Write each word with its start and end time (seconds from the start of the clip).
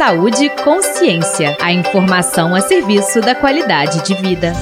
Saúde 0.00 0.46
e 0.46 0.50
consciência. 0.64 1.54
A 1.60 1.74
informação 1.74 2.54
a 2.54 2.62
serviço 2.62 3.20
da 3.20 3.34
qualidade 3.34 4.02
de 4.02 4.14
vida. 4.14 4.54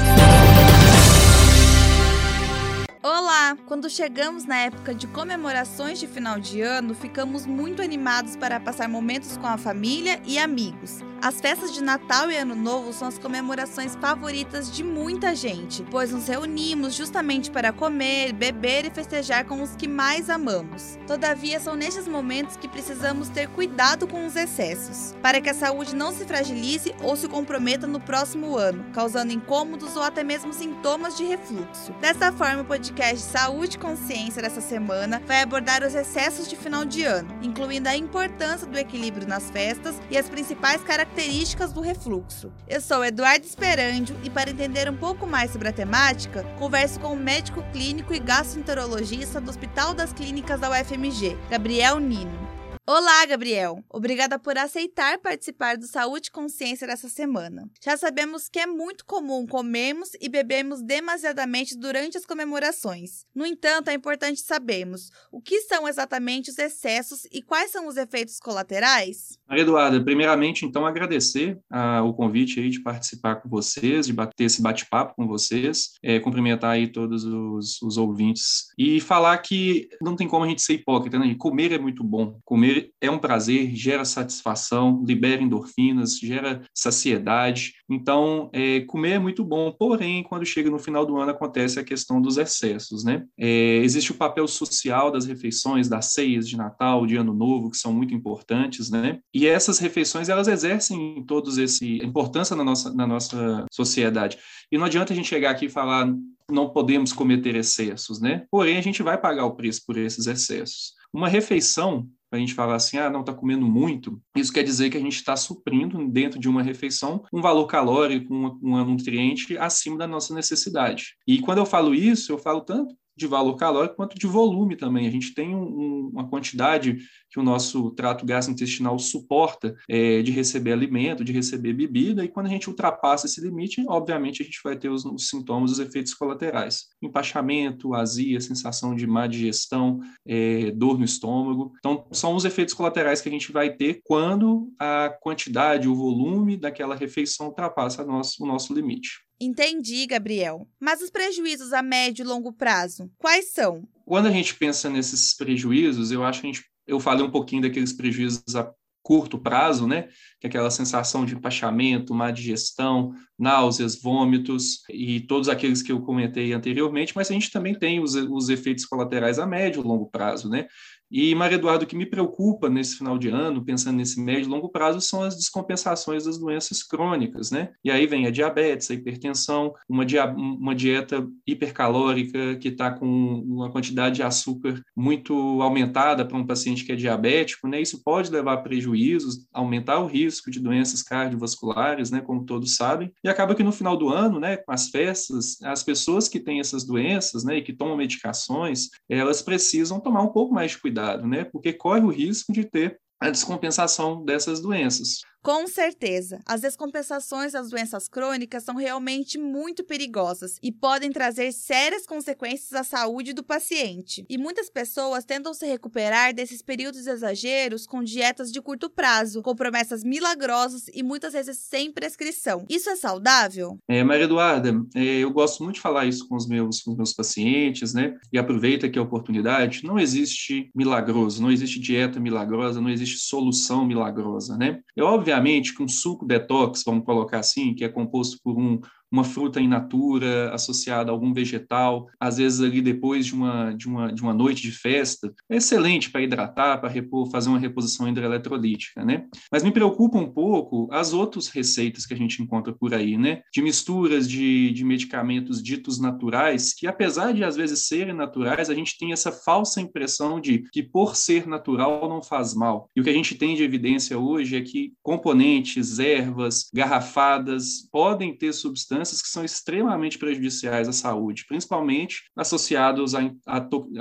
Olá! 3.00 3.56
Quando 3.68 3.90
chegamos 3.90 4.46
na 4.46 4.56
época 4.60 4.94
de 4.94 5.06
comemorações 5.06 6.00
de 6.00 6.06
final 6.06 6.40
de 6.40 6.62
ano, 6.62 6.94
ficamos 6.94 7.44
muito 7.44 7.82
animados 7.82 8.34
para 8.34 8.58
passar 8.58 8.88
momentos 8.88 9.37
com 9.37 9.46
a 9.46 9.58
família 9.58 10.22
e 10.24 10.38
amigos. 10.38 11.02
As 11.21 11.40
festas 11.40 11.74
de 11.74 11.83
Natal 11.83 12.30
e 12.30 12.37
Ano 12.37 12.54
Novo 12.54 12.92
são 12.92 13.08
as 13.08 13.19
comemorações 13.19 13.96
favoritas 13.96 14.70
de 14.70 14.84
muita 14.84 15.34
gente, 15.34 15.84
pois 15.90 16.12
nos 16.12 16.28
reunimos 16.28 16.95
justamente 16.95 17.51
para 17.51 17.73
comer, 17.73 18.33
beber 18.33 18.87
e 18.87 18.91
festejar 18.91 19.45
com 19.45 19.60
os 19.60 19.74
que 19.74 19.88
mais 19.88 20.30
amamos. 20.30 20.96
Todavia, 21.09 21.59
são 21.59 21.74
nestes 21.74 22.06
momentos 22.06 22.56
que 22.56 22.69
precisamos 22.69 23.28
ter 23.28 23.48
cuidado 23.48 24.06
com 24.06 24.27
os 24.27 24.37
excessos, 24.37 25.12
para 25.20 25.41
que 25.41 25.50
a 25.50 25.55
saúde 25.55 25.92
não 25.92 26.12
se 26.12 26.24
fragilize 26.24 26.95
ou 27.02 27.16
se 27.16 27.27
comprometa 27.27 27.85
no 27.85 27.98
próximo 27.98 28.57
ano, 28.57 28.87
causando 28.93 29.32
incômodos 29.32 29.96
ou 29.96 30.05
até 30.05 30.23
mesmo 30.23 30.52
sintomas 30.52 31.16
de 31.16 31.24
refluxo. 31.24 31.93
Dessa 32.01 32.30
forma, 32.30 32.62
o 32.62 32.65
podcast 32.65 33.24
Saúde 33.24 33.68
e 33.77 33.79
Consciência 33.79 34.41
dessa 34.41 34.61
semana 34.61 35.21
vai 35.27 35.43
abordar 35.43 35.83
os 35.83 35.95
excessos 35.95 36.49
de 36.49 36.57
final 36.57 36.85
de 36.85 37.05
ano, 37.05 37.29
incluindo 37.43 37.89
a 37.89 37.97
importância 37.97 38.67
do 38.67 38.79
equilíbrio 38.79 39.27
nas 39.27 39.51
festas 39.51 40.01
e 40.11 40.17
as 40.17 40.29
principais 40.29 40.83
características 40.83 41.73
do 41.73 41.81
refluxo. 41.81 42.53
Eu 42.67 42.81
sou 42.81 43.05
Eduardo 43.05 43.45
Esperandio 43.45 44.17
e 44.25 44.31
para 44.31 44.51
entender 44.51 44.89
um 44.89 44.97
pouco 44.97 45.27
mais 45.27 45.51
sobre 45.51 45.69
a 45.69 45.73
temática, 45.73 46.45
converso 46.59 46.99
com 47.01 47.13
o 47.13 47.17
médico 47.17 47.63
clínico 47.73 48.15
e 48.15 48.19
gastroenterologista 48.19 49.41
do 49.41 49.51
Hospital 49.51 49.95
das 49.95 50.13
Clínicas 50.13 50.61
da 50.61 50.71
UFMG, 50.71 51.37
Gabriel 51.51 51.99
Nino. 51.99 52.48
Olá, 52.91 53.27
Gabriel! 53.27 53.84
Obrigada 53.91 54.38
por 54.38 54.56
aceitar 54.56 55.19
participar 55.19 55.77
do 55.77 55.87
Saúde 55.87 56.29
e 56.29 56.33
Consciência 56.33 56.87
dessa 56.87 57.06
semana. 57.06 57.70
Já 57.84 57.98
sabemos 57.98 58.49
que 58.49 58.59
é 58.59 58.65
muito 58.65 59.04
comum 59.04 59.46
comermos 59.46 60.13
e 60.18 60.26
bebermos 60.26 60.80
demasiadamente 60.80 61.76
durante 61.76 62.16
as 62.16 62.24
comemorações. 62.24 63.26
No 63.35 63.45
entanto, 63.45 63.90
é 63.90 63.93
importante 63.93 64.40
sabermos 64.40 65.10
o 65.30 65.38
que 65.38 65.60
são 65.60 65.86
exatamente 65.86 66.50
os 66.50 66.56
excessos 66.56 67.26
e 67.30 67.42
quais 67.42 67.70
são 67.70 67.86
os 67.88 67.98
efeitos 67.98 68.40
colaterais. 68.40 69.38
Maria 69.48 69.62
Eduarda, 69.62 70.04
primeiramente, 70.04 70.66
então, 70.66 70.84
agradecer 70.84 71.58
ah, 71.70 72.02
o 72.02 72.12
convite 72.12 72.60
aí 72.60 72.68
de 72.68 72.80
participar 72.80 73.36
com 73.36 73.48
vocês, 73.48 74.06
de 74.06 74.12
bater 74.12 74.44
esse 74.44 74.60
bate-papo 74.60 75.14
com 75.16 75.27
vocês, 75.27 75.92
é, 76.02 76.20
cumprimentar 76.20 76.72
aí 76.72 76.86
todos 76.86 77.24
os, 77.24 77.80
os, 77.80 77.96
ouvintes 77.96 78.66
e 78.76 79.00
falar 79.00 79.38
que 79.38 79.88
não 80.02 80.14
tem 80.14 80.28
como 80.28 80.44
a 80.44 80.48
gente 80.48 80.60
ser 80.60 80.74
hipócrita, 80.74 81.19
né? 81.19 81.34
Comer 81.38 81.72
é 81.72 81.78
muito 81.78 82.04
bom. 82.04 82.38
Comer 82.44 82.91
é 83.00 83.10
um 83.10 83.19
prazer, 83.19 83.74
gera 83.74 84.04
satisfação, 84.04 85.02
libera 85.06 85.42
endorfinas, 85.42 86.19
gera 86.19 86.62
saciedade. 86.74 87.72
Então, 87.89 88.50
é, 88.53 88.81
comer 88.81 89.12
é 89.12 89.19
muito 89.19 89.42
bom, 89.42 89.72
porém, 89.72 90.22
quando 90.22 90.44
chega 90.44 90.70
no 90.70 90.78
final 90.78 91.06
do 91.06 91.17
ano, 91.17 91.31
acontece 91.31 91.81
a 91.81 91.84
questão 91.84 92.20
dos 92.20 92.36
excessos, 92.36 93.03
né? 93.03 93.25
É, 93.39 93.77
existe 93.77 94.12
o 94.12 94.17
papel 94.17 94.47
social 94.47 95.11
das 95.11 95.25
refeições, 95.25 95.89
das 95.89 96.12
ceias 96.12 96.47
de 96.47 96.56
Natal, 96.56 97.06
de 97.06 97.16
Ano 97.16 97.33
Novo, 97.33 97.70
que 97.70 97.78
são 97.78 97.92
muito 97.92 98.12
importantes, 98.12 98.91
né? 98.91 99.20
E 99.33 99.47
essas 99.47 99.78
refeições, 99.78 100.28
elas 100.28 100.48
exercem 100.48 101.25
todos 101.27 101.56
esse 101.56 101.97
importância 102.05 102.55
na 102.55 102.64
nossa, 102.64 102.92
na 102.92 103.06
nossa 103.06 103.64
sociedade. 103.72 104.39
E 104.70 104.77
não 104.77 104.84
adianta 104.84 105.12
a 105.12 105.16
gente 105.16 105.28
chegar 105.28 105.50
aqui 105.50 105.66
e 105.66 105.70
falar 105.70 106.12
não 106.50 106.70
podemos 106.70 107.12
cometer 107.12 107.55
excessos, 107.56 108.20
né? 108.20 108.47
Porém, 108.50 108.78
a 108.78 108.83
gente 108.83 109.03
vai 109.03 109.19
pagar 109.19 109.44
o 109.44 109.55
preço 109.55 109.83
por 109.86 109.97
esses 109.98 110.27
excessos. 110.27 110.94
Uma 111.12 111.28
refeição, 111.28 112.09
a 112.30 112.38
gente 112.38 112.54
falar 112.54 112.74
assim, 112.74 112.98
ah, 112.98 113.10
não 113.10 113.20
está 113.20 113.32
comendo 113.32 113.66
muito, 113.66 114.20
isso 114.36 114.52
quer 114.52 114.62
dizer 114.62 114.90
que 114.90 114.96
a 114.96 115.00
gente 115.00 115.16
está 115.16 115.36
suprindo 115.36 116.06
dentro 116.08 116.38
de 116.38 116.48
uma 116.48 116.62
refeição 116.62 117.24
um 117.32 117.40
valor 117.40 117.66
calórico, 117.66 118.32
um, 118.34 118.58
um 118.62 118.84
nutriente 118.84 119.56
acima 119.56 119.96
da 119.96 120.06
nossa 120.06 120.34
necessidade. 120.34 121.14
E 121.26 121.40
quando 121.40 121.58
eu 121.58 121.66
falo 121.66 121.94
isso, 121.94 122.32
eu 122.32 122.38
falo 122.38 122.60
tanto 122.60 122.94
de 123.18 123.26
valor 123.26 123.56
calórico 123.56 123.96
quanto 123.96 124.18
de 124.18 124.26
volume 124.26 124.76
também. 124.76 125.06
A 125.06 125.10
gente 125.10 125.34
tem 125.34 125.54
um, 125.54 126.10
uma 126.12 126.28
quantidade 126.28 126.98
que 127.30 127.38
o 127.38 127.42
nosso 127.42 127.90
trato 127.90 128.24
gastrointestinal 128.24 128.98
suporta 128.98 129.76
é, 129.88 130.22
de 130.22 130.30
receber 130.30 130.72
alimento, 130.72 131.24
de 131.24 131.32
receber 131.32 131.72
bebida, 131.72 132.24
e 132.24 132.28
quando 132.28 132.46
a 132.46 132.50
gente 132.50 132.68
ultrapassa 132.68 133.26
esse 133.26 133.40
limite, 133.40 133.84
obviamente 133.86 134.42
a 134.42 134.44
gente 134.44 134.60
vai 134.64 134.76
ter 134.76 134.88
os, 134.88 135.04
os 135.04 135.28
sintomas, 135.28 135.72
os 135.72 135.78
efeitos 135.78 136.14
colaterais. 136.14 136.86
Empachamento, 137.02 137.94
azia, 137.94 138.40
sensação 138.40 138.94
de 138.94 139.06
má 139.06 139.26
digestão, 139.26 140.00
é, 140.26 140.70
dor 140.70 140.98
no 140.98 141.04
estômago. 141.04 141.72
Então, 141.78 142.06
são 142.12 142.34
os 142.34 142.44
efeitos 142.44 142.74
colaterais 142.74 143.20
que 143.20 143.28
a 143.28 143.32
gente 143.32 143.52
vai 143.52 143.74
ter 143.74 144.00
quando 144.04 144.72
a 144.78 145.14
quantidade, 145.20 145.88
o 145.88 145.94
volume 145.94 146.56
daquela 146.56 146.94
refeição 146.94 147.48
ultrapassa 147.48 148.04
nosso, 148.04 148.42
o 148.42 148.46
nosso 148.46 148.72
limite. 148.72 149.28
Entendi, 149.41 150.06
Gabriel. 150.06 150.66
Mas 150.81 151.00
os 151.00 151.10
prejuízos 151.10 151.72
a 151.72 151.82
médio 151.82 152.25
e 152.25 152.26
longo 152.26 152.53
prazo, 152.53 153.10
quais 153.19 153.53
são? 153.53 153.87
Quando 154.04 154.26
a 154.26 154.32
gente 154.32 154.54
pensa 154.54 154.91
nesses 154.91 155.34
prejuízos, 155.34 156.10
eu 156.10 156.25
acho 156.25 156.41
que 156.41 156.47
a 156.47 156.53
gente, 156.53 156.65
eu 156.87 156.99
falei 156.99 157.25
um 157.25 157.31
pouquinho 157.31 157.62
daqueles 157.62 157.93
prejuízos 157.93 158.56
a 158.56 158.72
curto 159.09 159.38
prazo, 159.38 159.87
né? 159.87 160.09
Que 160.38 160.47
é 160.47 160.48
aquela 160.48 160.71
sensação 160.71 161.25
de 161.25 161.34
empachamento, 161.34 162.12
má 162.12 162.31
digestão, 162.31 163.15
náuseas, 163.38 163.98
vômitos 164.00 164.82
e 164.91 165.21
todos 165.21 165.48
aqueles 165.48 165.81
que 165.81 165.91
eu 165.91 166.03
comentei 166.03 166.53
anteriormente, 166.53 167.15
mas 167.16 167.31
a 167.31 167.32
gente 167.32 167.50
também 167.50 167.75
tem 167.75 168.00
os, 168.00 168.15
os 168.15 168.50
efeitos 168.50 168.84
colaterais 168.84 169.38
a 169.38 169.47
médio 169.47 169.81
e 169.81 169.87
longo 169.87 170.10
prazo, 170.10 170.50
né? 170.50 170.66
E, 171.10 171.34
Maria 171.34 171.56
Eduardo, 171.56 171.84
o 171.84 171.88
que 171.88 171.96
me 171.96 172.06
preocupa 172.06 172.69
nesse 172.69 172.96
final 172.96 173.19
de 173.19 173.28
ano, 173.28 173.64
pensando 173.64 173.96
nesse 173.96 174.20
médio 174.20 174.44
e 174.44 174.48
longo 174.48 174.69
prazo, 174.69 175.00
são 175.00 175.22
as 175.22 175.36
descompensações 175.36 176.24
das 176.24 176.38
doenças 176.38 176.82
crônicas, 176.82 177.50
né? 177.50 177.70
E 177.82 177.91
aí 177.91 178.06
vem 178.06 178.26
a 178.26 178.30
diabetes, 178.30 178.91
a 178.91 178.94
hipertensão, 178.94 179.72
uma, 179.88 180.04
dia 180.04 180.26
uma 180.26 180.74
dieta 180.74 181.26
hipercalórica 181.47 182.56
que 182.56 182.68
está 182.68 182.91
com 182.91 183.06
uma 183.06 183.70
quantidade 183.70 184.16
de 184.16 184.22
açúcar 184.22 184.82
muito 184.94 185.62
aumentada 185.62 186.26
para 186.26 186.36
um 186.36 186.47
paciente 186.47 186.84
que 186.84 186.92
é 186.92 186.97
diabético, 186.97 187.66
né? 187.66 187.80
Isso 187.80 188.02
pode 188.04 188.30
levar 188.30 188.54
a 188.54 188.58
prejuízos, 188.58 189.47
aumentar 189.52 190.00
o 190.00 190.06
risco 190.06 190.50
de 190.50 190.60
doenças 190.60 191.02
cardiovasculares, 191.02 192.10
né? 192.10 192.20
Como 192.20 192.44
todos 192.44 192.76
sabem. 192.76 193.10
E 193.24 193.28
acaba 193.28 193.54
que 193.54 193.62
no 193.62 193.72
final 193.72 193.97
do 193.97 194.10
ano, 194.10 194.38
né? 194.38 194.58
Com 194.58 194.72
as 194.72 194.91
festas, 194.91 195.56
as 195.62 195.82
pessoas 195.82 196.28
que 196.28 196.38
têm 196.38 196.60
essas 196.60 196.84
doenças, 196.84 197.44
né? 197.44 197.56
E 197.56 197.62
que 197.62 197.72
tomam 197.72 197.97
medicações, 197.97 198.88
elas 199.08 199.41
precisam 199.41 200.00
tomar 200.00 200.22
um 200.22 200.28
pouco 200.28 200.52
mais 200.52 200.72
de 200.72 200.78
cuidado 200.78 200.97
cuidado, 200.98 201.26
né? 201.26 201.44
Porque 201.44 201.72
corre 201.72 202.00
o 202.00 202.10
risco 202.10 202.53
de 202.53 202.64
ter 202.64 202.98
a 203.20 203.31
descompensação 203.31 204.25
dessas 204.25 204.60
doenças. 204.60 205.20
Com 205.43 205.66
certeza, 205.66 206.41
as 206.44 206.60
descompensações 206.60 207.53
das 207.53 207.71
doenças 207.71 208.09
crônicas 208.09 208.65
são 208.65 208.75
realmente 208.75 209.38
muito 209.38 209.84
perigosas 209.84 210.59
e 210.62 210.72
podem 210.72 211.10
trazer 211.10 211.53
sérias 211.53 212.04
consequências 212.04 212.72
à 212.72 212.82
saúde 212.82 213.32
do 213.32 213.44
paciente. 213.44 214.27
E 214.28 214.37
muitas 214.37 214.69
pessoas 214.69 215.25
tentam 215.25 215.54
se 215.54 215.65
recuperar 215.65 216.34
desses 216.34 216.60
períodos 216.60 217.06
exageros 217.06 217.87
com 217.87 218.03
dietas 218.03 218.50
de 218.50 218.60
curto 218.60 218.91
prazo, 218.91 219.41
com 219.41 219.54
promessas 219.54 220.03
milagrosas 220.03 220.87
e 220.93 221.03
muitas 221.03 221.32
vezes 221.32 221.59
sem 221.59 221.93
prescrição. 221.93 222.66
Isso 222.69 222.91
é 222.91 222.97
saudável? 222.97 223.78
É, 223.88 224.03
Maria 224.03 224.25
Eduarda, 224.25 224.75
é, 224.94 225.19
eu 225.19 225.31
gosto 225.31 225.62
muito 225.62 225.77
de 225.77 225.81
falar 225.81 226.06
isso 226.06 226.28
com 226.28 226.37
os 226.37 226.48
meus, 226.48 226.82
com 226.82 226.91
os 226.91 226.97
meus 226.97 227.12
pacientes, 227.12 227.94
né? 227.94 228.16
E 228.32 228.38
aproveita 228.38 228.87
aqui 228.87 228.98
a 228.98 229.03
oportunidade. 229.03 229.84
Não 229.84 229.98
existe 229.98 230.69
milagroso, 230.75 231.41
não 231.41 231.50
existe 231.50 231.78
dieta 231.78 232.19
milagrosa, 232.19 232.81
não 232.81 232.91
existe 232.91 233.19
solução 233.19 233.87
milagrosa, 233.87 234.56
né? 234.56 234.81
É 234.97 235.03
obviamente 235.03 235.28
obviamente 235.28 235.75
que 235.75 235.83
um 235.83 235.89
suco 235.89 236.27
detox, 236.27 236.83
vamos 236.84 237.05
colocar 237.05 237.39
assim, 237.39 237.75
que 237.75 237.84
é 237.84 237.89
composto 237.89 238.39
por 238.43 238.59
um 238.59 238.81
uma 239.11 239.25
fruta 239.25 239.61
in 239.61 239.69
natura 239.69 240.53
associada 240.53 241.11
a 241.11 241.12
algum 241.12 241.33
vegetal, 241.33 242.09
às 242.21 242.37
vezes 242.37 242.61
ali 242.61 242.81
depois 242.81 243.27
de 243.27 243.34
uma, 243.34 243.72
de 243.72 243.89
uma, 243.89 244.12
de 244.12 244.22
uma 244.22 244.34
noite 244.34 244.62
de 244.62 244.72
festa, 244.72 245.33
é 245.49 245.56
excelente 245.56 246.11
para 246.11 246.22
hidratar, 246.22 246.78
para 246.78 246.89
repor, 246.89 247.31
fazer 247.31 247.49
uma 247.49 247.59
reposição 247.59 248.09
hidroeletrolítica, 248.09 249.05
né? 249.05 249.27
Mas 249.50 249.62
me 249.62 249.72
preocupa 249.72 250.19
um 250.19 250.31
pouco 250.31 250.89
as 250.92 251.13
outras 251.13 251.48
receitas 251.48 252.04
que 252.07 252.15
a 252.15 252.16
gente 252.16 252.42
encontra 252.42 252.72
por 252.72 252.95
aí, 252.95 253.16
né? 253.16 253.42
De 253.53 253.63
misturas 253.63 254.28
de, 254.28 254.71
de 254.72 254.84
medicamentos 254.84 255.63
ditos 255.63 255.98
naturais, 255.98 256.75
que 256.75 256.87
apesar 256.87 257.33
de 257.33 257.43
às 257.45 257.57
vezes 257.57 257.87
serem 257.87 258.15
naturais, 258.15 258.69
a 258.69 258.75
gente 258.75 258.99
tem 258.99 259.13
essa 259.13 259.33
falsa 259.33 259.81
impressão 259.81 260.41
de 260.41 260.65
que 260.71 260.83
por 260.83 261.17
ser 261.17 261.47
natural 261.47 262.09
não 262.09 262.23
faz 262.23 262.55
mal. 262.55 262.89
E 262.95 263.01
o 263.01 263.05
que 263.05 263.11
a 263.11 263.15
gente 263.15 263.35
tem 263.35 263.57
de 263.57 263.63
evidência 263.63 264.19
hoje 264.19 264.57
é 264.57 264.61
que 264.61 264.93
componentes, 265.19 265.99
ervas, 265.99 266.70
garrafadas 266.73 267.88
podem 267.91 268.37
ter 268.37 268.53
substâncias 268.53 269.20
que 269.20 269.29
são 269.29 269.44
extremamente 269.44 270.17
prejudiciais 270.17 270.88
à 270.88 270.93
saúde, 270.93 271.44
principalmente 271.47 272.23
associados 272.37 273.17
à, 273.17 273.31
à, 273.47 273.56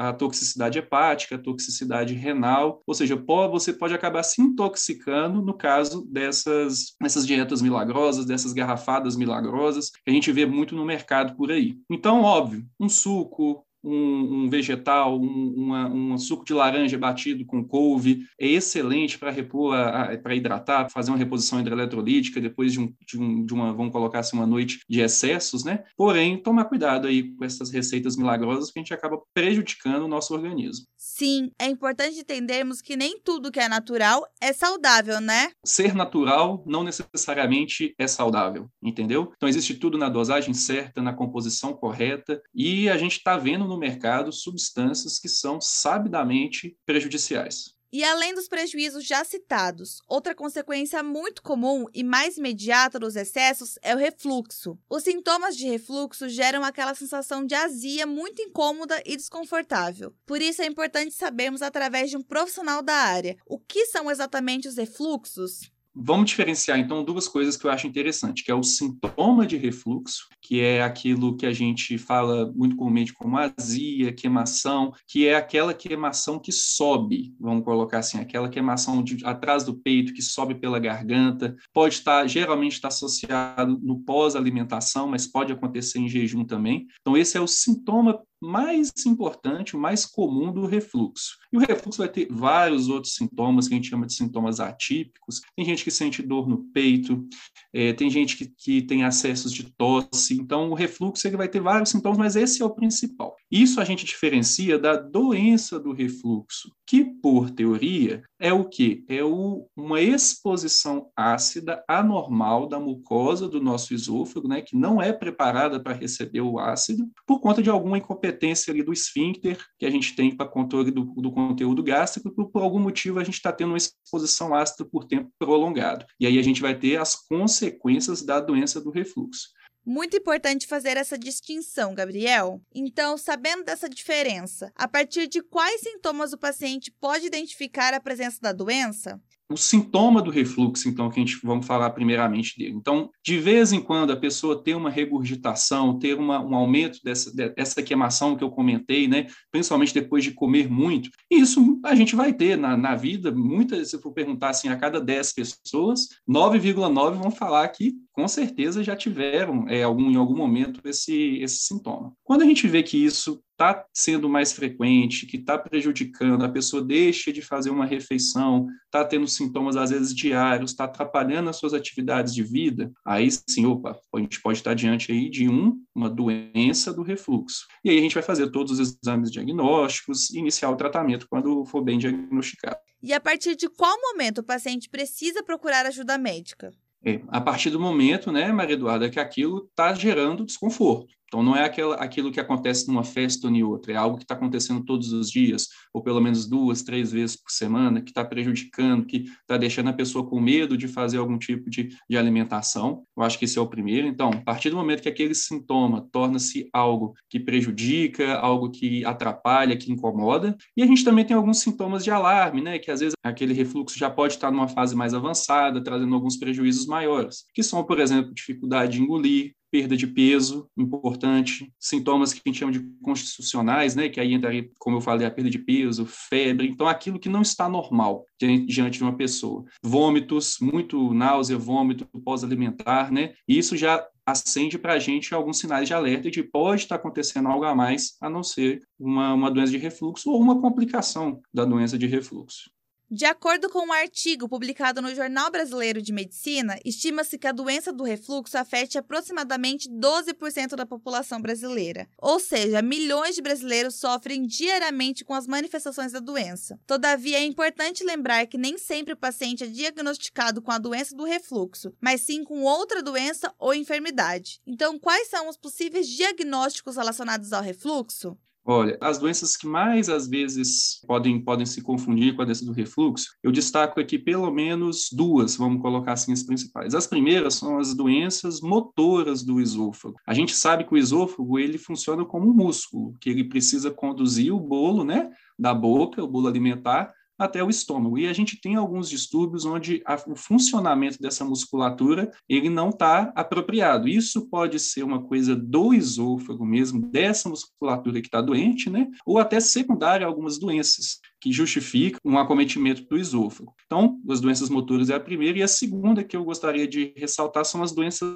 à 0.09 0.13
toxicidade 0.13 0.77
hepática, 0.77 1.35
à 1.35 1.39
toxicidade 1.39 2.13
renal, 2.13 2.83
ou 2.85 2.93
seja, 2.93 3.15
você 3.49 3.73
pode 3.73 3.93
acabar 3.93 4.21
se 4.21 4.41
intoxicando 4.41 5.41
no 5.41 5.55
caso 5.55 6.05
dessas, 6.05 6.95
dessas 7.01 7.25
dietas 7.25 7.61
milagrosas, 7.61 8.25
dessas 8.25 8.53
garrafadas 8.53 9.15
milagrosas 9.15 9.89
que 9.89 10.09
a 10.09 10.13
gente 10.13 10.31
vê 10.31 10.45
muito 10.45 10.75
no 10.75 10.85
mercado 10.85 11.35
por 11.35 11.51
aí. 11.51 11.77
Então, 11.89 12.21
óbvio, 12.21 12.63
um 12.79 12.87
suco, 12.87 13.65
um, 13.83 14.43
um 14.43 14.49
vegetal, 14.49 15.19
um, 15.19 15.53
uma, 15.55 15.87
um 15.87 16.17
suco 16.17 16.45
de 16.45 16.53
laranja 16.53 16.97
batido 16.97 17.45
com 17.45 17.63
couve, 17.63 18.25
é 18.39 18.47
excelente 18.47 19.17
para 19.17 19.31
repor, 19.31 19.75
para 20.21 20.35
hidratar, 20.35 20.89
fazer 20.89 21.11
uma 21.11 21.17
reposição 21.17 21.59
hidroeletrolítica 21.59 22.41
depois 22.41 22.73
de, 22.73 22.79
um, 22.79 22.93
de, 23.05 23.45
de 23.45 23.53
uma, 23.53 23.73
vamos 23.73 23.91
colocar 23.91 24.19
assim, 24.19 24.37
uma 24.37 24.47
noite 24.47 24.79
de 24.89 25.01
excessos, 25.01 25.63
né? 25.63 25.83
Porém, 25.95 26.37
tomar 26.37 26.65
cuidado 26.65 27.07
aí 27.07 27.35
com 27.35 27.45
essas 27.45 27.69
receitas 27.71 28.15
milagrosas 28.15 28.71
que 28.71 28.79
a 28.79 28.81
gente 28.81 28.93
acaba 28.93 29.19
prejudicando 29.33 30.03
o 30.03 30.07
nosso 30.07 30.33
organismo. 30.33 30.85
Sim, 30.97 31.51
é 31.59 31.67
importante 31.67 32.19
entendermos 32.19 32.81
que 32.81 32.95
nem 32.95 33.19
tudo 33.19 33.51
que 33.51 33.59
é 33.59 33.69
natural 33.69 34.25
é 34.41 34.53
saudável, 34.53 35.21
né? 35.21 35.49
Ser 35.63 35.93
natural 35.93 36.63
não 36.65 36.83
necessariamente 36.83 37.93
é 37.97 38.07
saudável, 38.07 38.69
entendeu? 38.81 39.31
Então 39.35 39.47
existe 39.47 39.75
tudo 39.75 39.97
na 39.97 40.09
dosagem 40.09 40.53
certa, 40.53 41.01
na 41.01 41.13
composição 41.13 41.73
correta, 41.73 42.41
e 42.53 42.89
a 42.89 42.97
gente 42.97 43.17
está 43.17 43.37
vendo 43.37 43.66
no 43.67 43.77
mercado 43.77 44.31
substâncias 44.31 45.19
que 45.19 45.29
são 45.29 45.59
sabidamente 45.61 46.77
prejudiciais. 46.85 47.77
E 47.91 48.03
além 48.03 48.33
dos 48.33 48.49
prejuízos 48.49 49.05
já 49.05 49.23
citados, 49.23 50.01
outra 50.07 50.35
consequência 50.35 51.01
muito 51.01 51.41
comum 51.41 51.85
e 51.93 52.03
mais 52.03 52.37
imediata 52.37 52.99
dos 52.99 53.15
excessos 53.15 53.79
é 53.81 53.95
o 53.95 53.97
refluxo. 53.97 54.77
Os 54.89 55.03
sintomas 55.03 55.55
de 55.55 55.67
refluxo 55.67 56.27
geram 56.27 56.65
aquela 56.65 56.93
sensação 56.93 57.45
de 57.45 57.55
azia 57.55 58.05
muito 58.05 58.41
incômoda 58.41 59.01
e 59.05 59.15
desconfortável. 59.15 60.13
Por 60.25 60.41
isso 60.41 60.61
é 60.61 60.65
importante 60.65 61.13
sabermos 61.13 61.61
através 61.61 62.09
de 62.09 62.17
um 62.17 62.21
profissional 62.21 62.81
da 62.81 62.93
área 62.93 63.37
o 63.45 63.57
que 63.57 63.85
são 63.85 64.11
exatamente 64.11 64.67
os 64.67 64.75
refluxos. 64.75 65.71
Vamos 65.99 66.29
diferenciar, 66.29 66.77
então, 66.77 67.03
duas 67.03 67.27
coisas 67.27 67.57
que 67.57 67.65
eu 67.65 67.71
acho 67.71 67.87
interessante, 67.87 68.43
que 68.43 68.51
é 68.51 68.55
o 68.55 68.61
sintoma 68.61 69.47
de 69.47 69.57
refluxo, 69.57 70.27
que 70.39 70.61
é 70.61 70.83
aquilo 70.83 71.35
que 71.35 71.45
a 71.45 71.51
gente 71.51 71.97
fala 71.97 72.51
muito 72.55 72.75
comumente 72.75 73.13
como 73.13 73.37
azia, 73.37 74.13
queimação, 74.13 74.93
que 75.07 75.27
é 75.27 75.35
aquela 75.35 75.73
queimação 75.73 76.37
que 76.37 76.51
sobe, 76.51 77.33
vamos 77.39 77.63
colocar 77.63 77.99
assim, 77.99 78.19
aquela 78.19 78.47
queimação 78.47 79.03
de, 79.03 79.25
atrás 79.25 79.63
do 79.63 79.75
peito, 79.75 80.13
que 80.13 80.21
sobe 80.21 80.53
pela 80.53 80.79
garganta, 80.79 81.55
pode 81.73 81.95
estar, 81.95 82.27
geralmente 82.27 82.73
está 82.73 82.89
associado 82.89 83.79
no 83.81 83.99
pós-alimentação, 83.99 85.07
mas 85.07 85.25
pode 85.25 85.51
acontecer 85.51 85.97
em 85.97 86.07
jejum 86.07 86.45
também. 86.45 86.85
Então, 87.01 87.17
esse 87.17 87.37
é 87.37 87.41
o 87.41 87.47
sintoma 87.47 88.21
mais 88.41 88.91
importante, 89.05 89.75
mais 89.75 90.05
comum 90.05 90.51
do 90.51 90.65
refluxo. 90.65 91.37
E 91.51 91.57
o 91.57 91.59
refluxo 91.59 91.99
vai 91.99 92.09
ter 92.09 92.27
vários 92.29 92.87
outros 92.87 93.15
sintomas 93.15 93.67
que 93.67 93.73
a 93.73 93.77
gente 93.77 93.89
chama 93.89 94.05
de 94.05 94.13
sintomas 94.13 94.59
atípicos. 94.59 95.41
Tem 95.55 95.65
gente 95.65 95.83
que 95.83 95.91
sente 95.91 96.21
dor 96.21 96.47
no 96.47 96.63
peito, 96.71 97.27
é, 97.73 97.93
tem 97.93 98.09
gente 98.09 98.37
que, 98.37 98.45
que 98.47 98.81
tem 98.81 99.03
acessos 99.03 99.51
de 99.51 99.71
tosse. 99.71 100.35
Então, 100.35 100.69
o 100.69 100.73
refluxo 100.73 101.27
ele 101.27 101.37
vai 101.37 101.47
ter 101.47 101.59
vários 101.59 101.89
sintomas, 101.89 102.17
mas 102.17 102.35
esse 102.35 102.61
é 102.61 102.65
o 102.65 102.69
principal. 102.69 103.35
Isso 103.49 103.81
a 103.81 103.85
gente 103.85 104.05
diferencia 104.05 104.77
da 104.77 104.95
doença 104.95 105.79
do 105.79 105.91
refluxo, 105.91 106.71
que, 106.85 107.03
por 107.03 107.49
teoria, 107.49 108.23
é 108.39 108.53
o 108.53 108.65
que? 108.65 109.03
É 109.07 109.23
o, 109.23 109.67
uma 109.75 110.01
exposição 110.01 111.09
ácida 111.15 111.83
anormal 111.87 112.67
da 112.67 112.79
mucosa 112.79 113.47
do 113.47 113.61
nosso 113.61 113.93
esôfago, 113.93 114.47
né, 114.47 114.61
que 114.61 114.75
não 114.75 115.01
é 115.01 115.11
preparada 115.11 115.79
para 115.79 115.93
receber 115.93 116.41
o 116.41 116.59
ácido, 116.59 117.09
por 117.25 117.39
conta 117.39 117.61
de 117.63 117.69
alguma 117.69 117.97
incompetência 117.97 118.26
ali 118.69 118.83
do 118.83 118.93
esfíncter 118.93 119.57
que 119.77 119.85
a 119.85 119.89
gente 119.89 120.15
tem 120.15 120.35
para 120.35 120.47
controle 120.47 120.91
do, 120.91 121.05
do, 121.05 121.31
conteúdo 121.31 121.83
gástrico, 121.83 122.31
por, 122.31 122.49
por 122.49 122.61
algum 122.61 122.79
motivo 122.79 123.19
a 123.19 123.23
gente 123.23 123.35
está 123.35 123.51
tendo 123.51 123.69
uma 123.69 123.77
exposição 123.77 124.53
ácida 124.53 124.85
por 124.85 125.05
tempo 125.05 125.31
prolongado. 125.37 126.05
E 126.19 126.25
aí 126.25 126.37
a 126.37 126.41
gente 126.41 126.61
vai 126.61 126.77
ter 126.77 126.97
as 126.97 127.15
consequências 127.15 128.21
da 128.21 128.39
doença 128.39 128.81
do 128.81 128.91
refluxo. 128.91 129.49
Muito 129.89 130.17
importante 130.17 130.67
fazer 130.67 130.97
essa 130.97 131.17
distinção, 131.17 131.95
Gabriel. 131.95 132.61
Então, 132.75 133.17
sabendo 133.17 133.63
dessa 133.63 133.87
diferença, 133.87 134.69
a 134.75 134.85
partir 134.85 135.27
de 135.27 135.41
quais 135.41 135.79
sintomas 135.79 136.33
o 136.33 136.37
paciente 136.37 136.91
pode 136.99 137.25
identificar 137.25 137.93
a 137.93 137.99
presença 137.99 138.37
da 138.41 138.51
doença? 138.51 139.17
O 139.49 139.55
sintoma 139.55 140.21
do 140.21 140.29
refluxo, 140.29 140.89
então, 140.89 141.09
que 141.09 141.19
a 141.19 141.23
gente 141.25 141.39
vamos 141.43 141.65
falar 141.65 141.89
primeiramente 141.91 142.57
dele. 142.57 142.75
Então, 142.75 143.09
de 143.25 143.37
vez 143.39 143.71
em 143.71 143.79
quando, 143.79 144.11
a 144.11 144.17
pessoa 144.17 144.61
ter 144.61 144.75
uma 144.75 144.89
regurgitação, 144.89 145.97
ter 145.97 146.17
uma, 146.17 146.39
um 146.39 146.53
aumento 146.53 146.99
dessa, 147.03 147.33
dessa 147.33 147.81
queimação 147.81 148.35
que 148.35 148.43
eu 148.43 148.49
comentei, 148.49 149.07
né, 149.07 149.27
principalmente 149.51 149.93
depois 149.93 150.23
de 150.23 150.31
comer 150.31 150.69
muito, 150.69 151.09
isso 151.31 151.79
a 151.83 151.95
gente 151.95 152.15
vai 152.15 152.33
ter 152.33 152.57
na, 152.57 152.75
na 152.75 152.95
vida, 152.95 153.31
muitas, 153.31 153.89
se 153.89 154.01
for 154.01 154.11
perguntar 154.11 154.49
assim, 154.49 154.67
a 154.67 154.75
cada 154.75 154.99
10 154.99 155.33
pessoas, 155.33 156.07
9,9 156.29 157.13
vão 157.13 157.31
falar 157.31 157.67
que 157.69 157.95
com 158.11 158.27
certeza 158.27 158.83
já 158.83 158.95
tiveram 158.95 159.67
é, 159.69 159.83
algum, 159.83 160.09
em 160.11 160.15
algum 160.15 160.35
momento 160.35 160.81
esse, 160.85 161.37
esse 161.39 161.59
sintoma. 161.59 162.13
Quando 162.23 162.41
a 162.41 162.45
gente 162.45 162.67
vê 162.67 162.83
que 162.83 162.97
isso 162.97 163.39
está 163.57 163.83
sendo 163.91 164.29
mais 164.29 164.53
frequente, 164.53 165.25
que 165.25 165.37
está 165.37 165.57
prejudicando, 165.57 166.45
a 166.45 166.49
pessoa 166.49 166.79
deixa 166.79 167.33
de 167.33 167.41
fazer 167.41 167.71
uma 167.71 167.87
refeição, 167.87 168.67
está 168.85 169.03
tendo 169.03 169.27
sintomas 169.27 169.75
às 169.75 169.89
vezes 169.89 170.15
diários, 170.15 170.71
está 170.71 170.83
atrapalhando 170.83 171.49
as 171.49 171.55
suas 171.55 171.73
atividades 171.73 172.35
de 172.35 172.43
vida, 172.43 172.91
aí 173.03 173.27
sim, 173.31 173.65
opa, 173.65 173.99
a 174.13 174.19
gente 174.19 174.39
pode 174.41 174.59
estar 174.59 174.75
diante 174.75 175.11
aí 175.11 175.27
de 175.27 175.49
um, 175.49 175.75
uma 175.93 176.07
doença 176.07 176.93
do 176.93 177.01
refluxo. 177.01 177.65
E 177.83 177.89
aí 177.89 177.97
a 177.97 178.01
gente 178.01 178.13
vai 178.13 178.23
fazer 178.23 178.51
todos 178.51 178.79
os 178.79 178.97
exames 179.03 179.31
diagnósticos 179.31 180.29
e 180.29 180.37
iniciar 180.37 180.69
o 180.69 180.77
tratamento 180.77 181.25
quando 181.27 181.65
for 181.65 181.81
bem 181.81 181.97
diagnosticado. 181.97 182.77
E 183.01 183.11
a 183.11 183.19
partir 183.19 183.55
de 183.55 183.67
qual 183.69 183.95
momento 183.99 184.39
o 184.39 184.43
paciente 184.43 184.87
precisa 184.87 185.41
procurar 185.41 185.85
ajuda 185.87 186.17
médica? 186.17 186.71
É, 187.03 187.21
a 187.29 187.41
partir 187.41 187.69
do 187.69 187.79
momento, 187.79 188.31
né, 188.31 188.51
Maria 188.51 188.75
Eduarda, 188.75 189.09
que 189.09 189.19
aquilo 189.19 189.67
está 189.69 189.93
gerando 189.93 190.45
desconforto. 190.45 191.17
Então, 191.27 191.43
não 191.43 191.55
é 191.55 191.65
aquela, 191.65 191.95
aquilo 191.95 192.31
que 192.31 192.39
acontece 192.39 192.87
numa 192.87 193.03
festa 193.03 193.47
ou 193.47 193.53
em 193.53 193.61
outra, 193.61 193.91
é 193.91 193.95
algo 193.95 194.17
que 194.17 194.23
está 194.23 194.33
acontecendo 194.33 194.83
todos 194.83 195.11
os 195.11 195.29
dias, 195.29 195.67
ou 195.93 196.01
pelo 196.01 196.21
menos 196.21 196.47
duas, 196.47 196.83
três 196.83 197.11
vezes 197.11 197.35
por 197.35 197.51
semana, 197.51 198.01
que 198.01 198.11
está 198.11 198.23
prejudicando, 198.23 199.05
que 199.05 199.25
está 199.41 199.57
deixando 199.57 199.89
a 199.89 199.93
pessoa 199.93 200.25
com 200.25 200.39
medo 200.39 200.77
de 200.77 200.87
fazer 200.87 201.17
algum 201.17 201.37
tipo 201.37 201.69
de, 201.69 201.89
de 202.09 202.17
alimentação. 202.17 203.03
Eu 203.15 203.23
acho 203.23 203.37
que 203.37 203.45
esse 203.45 203.57
é 203.57 203.61
o 203.61 203.67
primeiro. 203.67 204.07
Então, 204.07 204.29
a 204.29 204.41
partir 204.41 204.69
do 204.69 204.77
momento 204.77 205.01
que 205.01 205.09
aquele 205.09 205.35
sintoma 205.35 206.07
torna-se 206.11 206.69
algo 206.71 207.13
que 207.29 207.39
prejudica, 207.39 208.35
algo 208.35 208.71
que 208.71 209.03
atrapalha, 209.03 209.75
que 209.75 209.91
incomoda, 209.91 210.55
e 210.75 210.81
a 210.81 210.85
gente 210.85 211.03
também 211.03 211.25
tem 211.25 211.35
alguns 211.35 211.59
sintomas 211.59 212.03
de 212.03 212.11
alarme, 212.11 212.61
né? 212.61 212.79
Que 212.79 212.89
às 212.89 213.01
vezes 213.01 213.15
aquele 213.21 213.53
refluxo 213.53 213.97
já 213.97 214.09
pode 214.09 214.33
estar 214.33 214.49
numa 214.51 214.67
fase 214.67 214.95
mais 214.95 215.13
avançada, 215.13 215.83
trazendo 215.83 216.15
alguns 216.15 216.37
prejuízos 216.37 216.85
maiores, 216.85 217.43
que 217.53 217.61
são, 217.61 217.83
por 217.83 217.99
exemplo, 217.99 218.33
dificuldade 218.33 218.93
de 218.93 219.01
engolir, 219.01 219.56
perda 219.71 219.95
de 219.95 220.07
peso, 220.07 220.69
importante, 220.77 221.71
sintomas 221.79 222.33
que 222.33 222.41
a 222.43 222.49
gente 222.49 222.59
chama 222.59 222.71
de 222.71 222.79
constitucionais, 223.01 223.95
né, 223.95 224.09
que 224.09 224.19
aí 224.19 224.33
entraria, 224.33 224.69
como 224.79 224.97
eu 224.97 225.01
falei, 225.01 225.27
a 225.27 225.31
perda 225.31 225.49
de 225.49 225.59
peso, 225.59 226.05
febre, 226.05 226.67
então 226.67 226.87
aquilo 226.87 227.19
que 227.19 227.29
não 227.29 227.41
está 227.41 227.67
normal 227.67 228.25
diante 228.39 228.97
de 228.97 229.03
uma 229.03 229.15
pessoa. 229.15 229.65
Vômitos, 229.83 230.57
muito 230.61 231.13
náusea, 231.13 231.57
vômito 231.57 232.05
pós-alimentar, 232.23 233.11
né, 233.11 233.33
e 233.47 233.57
isso 233.57 233.75
já 233.75 234.05
acende 234.25 234.77
para 234.77 234.93
a 234.93 234.99
gente 234.99 235.33
alguns 235.33 235.57
sinais 235.57 235.87
de 235.87 235.93
alerta 235.93 236.29
de 236.29 236.43
pode 236.43 236.81
estar 236.81 236.95
acontecendo 236.95 237.47
algo 237.47 237.63
a 237.63 237.73
mais, 237.73 238.17
a 238.21 238.29
não 238.29 238.43
ser 238.43 238.81
uma, 238.99 239.33
uma 239.33 239.49
doença 239.49 239.71
de 239.71 239.77
refluxo 239.77 240.29
ou 240.29 240.41
uma 240.41 240.59
complicação 240.59 241.39
da 241.53 241.63
doença 241.63 241.97
de 241.97 242.07
refluxo. 242.07 242.69
De 243.09 243.23
acordo 243.23 243.69
com 243.69 243.87
um 243.87 243.93
artigo 243.93 244.49
publicado 244.49 245.01
no 245.01 245.15
Jornal 245.15 245.49
Brasileiro 245.49 246.01
de 246.01 246.11
Medicina, 246.11 246.77
estima-se 246.83 247.37
que 247.37 247.47
a 247.47 247.53
doença 247.53 247.93
do 247.93 248.03
refluxo 248.03 248.57
afete 248.57 248.97
aproximadamente 248.97 249.89
12% 249.89 250.75
da 250.75 250.85
população 250.85 251.41
brasileira. 251.41 252.05
Ou 252.17 252.37
seja, 252.37 252.81
milhões 252.81 253.33
de 253.33 253.41
brasileiros 253.41 253.95
sofrem 253.95 254.45
diariamente 254.45 255.23
com 255.23 255.33
as 255.33 255.47
manifestações 255.47 256.11
da 256.11 256.19
doença. 256.19 256.77
Todavia, 256.85 257.37
é 257.37 257.45
importante 257.45 258.03
lembrar 258.03 258.45
que 258.45 258.57
nem 258.57 258.77
sempre 258.77 259.13
o 259.13 259.17
paciente 259.17 259.63
é 259.63 259.67
diagnosticado 259.67 260.61
com 260.61 260.71
a 260.73 260.77
doença 260.77 261.15
do 261.15 261.23
refluxo, 261.23 261.93
mas 262.01 262.19
sim 262.19 262.43
com 262.43 262.63
outra 262.63 263.01
doença 263.01 263.53
ou 263.57 263.73
enfermidade. 263.73 264.59
Então, 264.67 264.99
quais 264.99 265.29
são 265.29 265.47
os 265.47 265.55
possíveis 265.55 266.09
diagnósticos 266.09 266.97
relacionados 266.97 267.53
ao 267.53 267.63
refluxo? 267.63 268.37
Olha, 268.69 268.97
as 268.99 269.17
doenças 269.17 269.55
que 269.55 269.65
mais 269.65 270.09
às 270.09 270.27
vezes 270.27 270.99
podem, 271.07 271.39
podem 271.41 271.65
se 271.65 271.81
confundir 271.81 272.35
com 272.35 272.41
a 272.41 272.45
doença 272.45 272.65
do 272.65 272.73
refluxo, 272.73 273.27
eu 273.41 273.49
destaco 273.49 273.97
aqui 273.97 274.19
pelo 274.19 274.51
menos 274.51 275.07
duas, 275.09 275.55
vamos 275.55 275.81
colocar 275.81 276.11
assim 276.11 276.33
as 276.33 276.43
principais. 276.43 276.93
As 276.93 277.07
primeiras 277.07 277.53
são 277.53 277.79
as 277.79 277.93
doenças 277.93 278.59
motoras 278.59 279.41
do 279.41 279.61
esôfago. 279.61 280.17
A 280.27 280.33
gente 280.33 280.53
sabe 280.53 280.83
que 280.83 280.93
o 280.93 280.97
esôfago 280.97 281.57
ele 281.57 281.77
funciona 281.77 282.25
como 282.25 282.49
um 282.49 282.53
músculo, 282.53 283.15
que 283.21 283.29
ele 283.29 283.45
precisa 283.45 283.89
conduzir 283.89 284.53
o 284.53 284.59
bolo, 284.59 285.05
né, 285.05 285.31
da 285.57 285.73
boca, 285.73 286.21
o 286.21 286.27
bolo 286.27 286.49
alimentar, 286.49 287.13
até 287.37 287.63
o 287.63 287.69
estômago. 287.69 288.17
E 288.17 288.27
a 288.27 288.33
gente 288.33 288.59
tem 288.59 288.75
alguns 288.75 289.09
distúrbios 289.09 289.65
onde 289.65 290.01
a, 290.05 290.15
o 290.27 290.35
funcionamento 290.35 291.19
dessa 291.21 291.45
musculatura 291.45 292.31
ele 292.47 292.69
não 292.69 292.89
está 292.89 293.31
apropriado. 293.35 294.07
Isso 294.07 294.47
pode 294.47 294.79
ser 294.79 295.03
uma 295.03 295.21
coisa 295.21 295.55
do 295.55 295.93
esôfago 295.93 296.65
mesmo, 296.65 297.01
dessa 297.01 297.49
musculatura 297.49 298.21
que 298.21 298.27
está 298.27 298.41
doente, 298.41 298.89
né? 298.89 299.07
Ou 299.25 299.37
até 299.37 299.59
secundária 299.59 300.25
a 300.25 300.29
algumas 300.29 300.57
doenças. 300.57 301.19
Que 301.39 301.51
justifica 301.51 302.19
um 302.23 302.37
acometimento 302.37 303.03
do 303.03 303.17
esôfago. 303.17 303.73
Então, 303.85 304.19
as 304.29 304.41
doenças 304.41 304.69
motoras 304.69 305.09
é 305.09 305.15
a 305.15 305.19
primeira, 305.19 305.59
e 305.59 305.63
a 305.63 305.67
segunda 305.67 306.23
que 306.23 306.35
eu 306.35 306.43
gostaria 306.43 306.87
de 306.87 307.13
ressaltar 307.15 307.65
são 307.65 307.83
as 307.83 307.91
doenças 307.91 308.29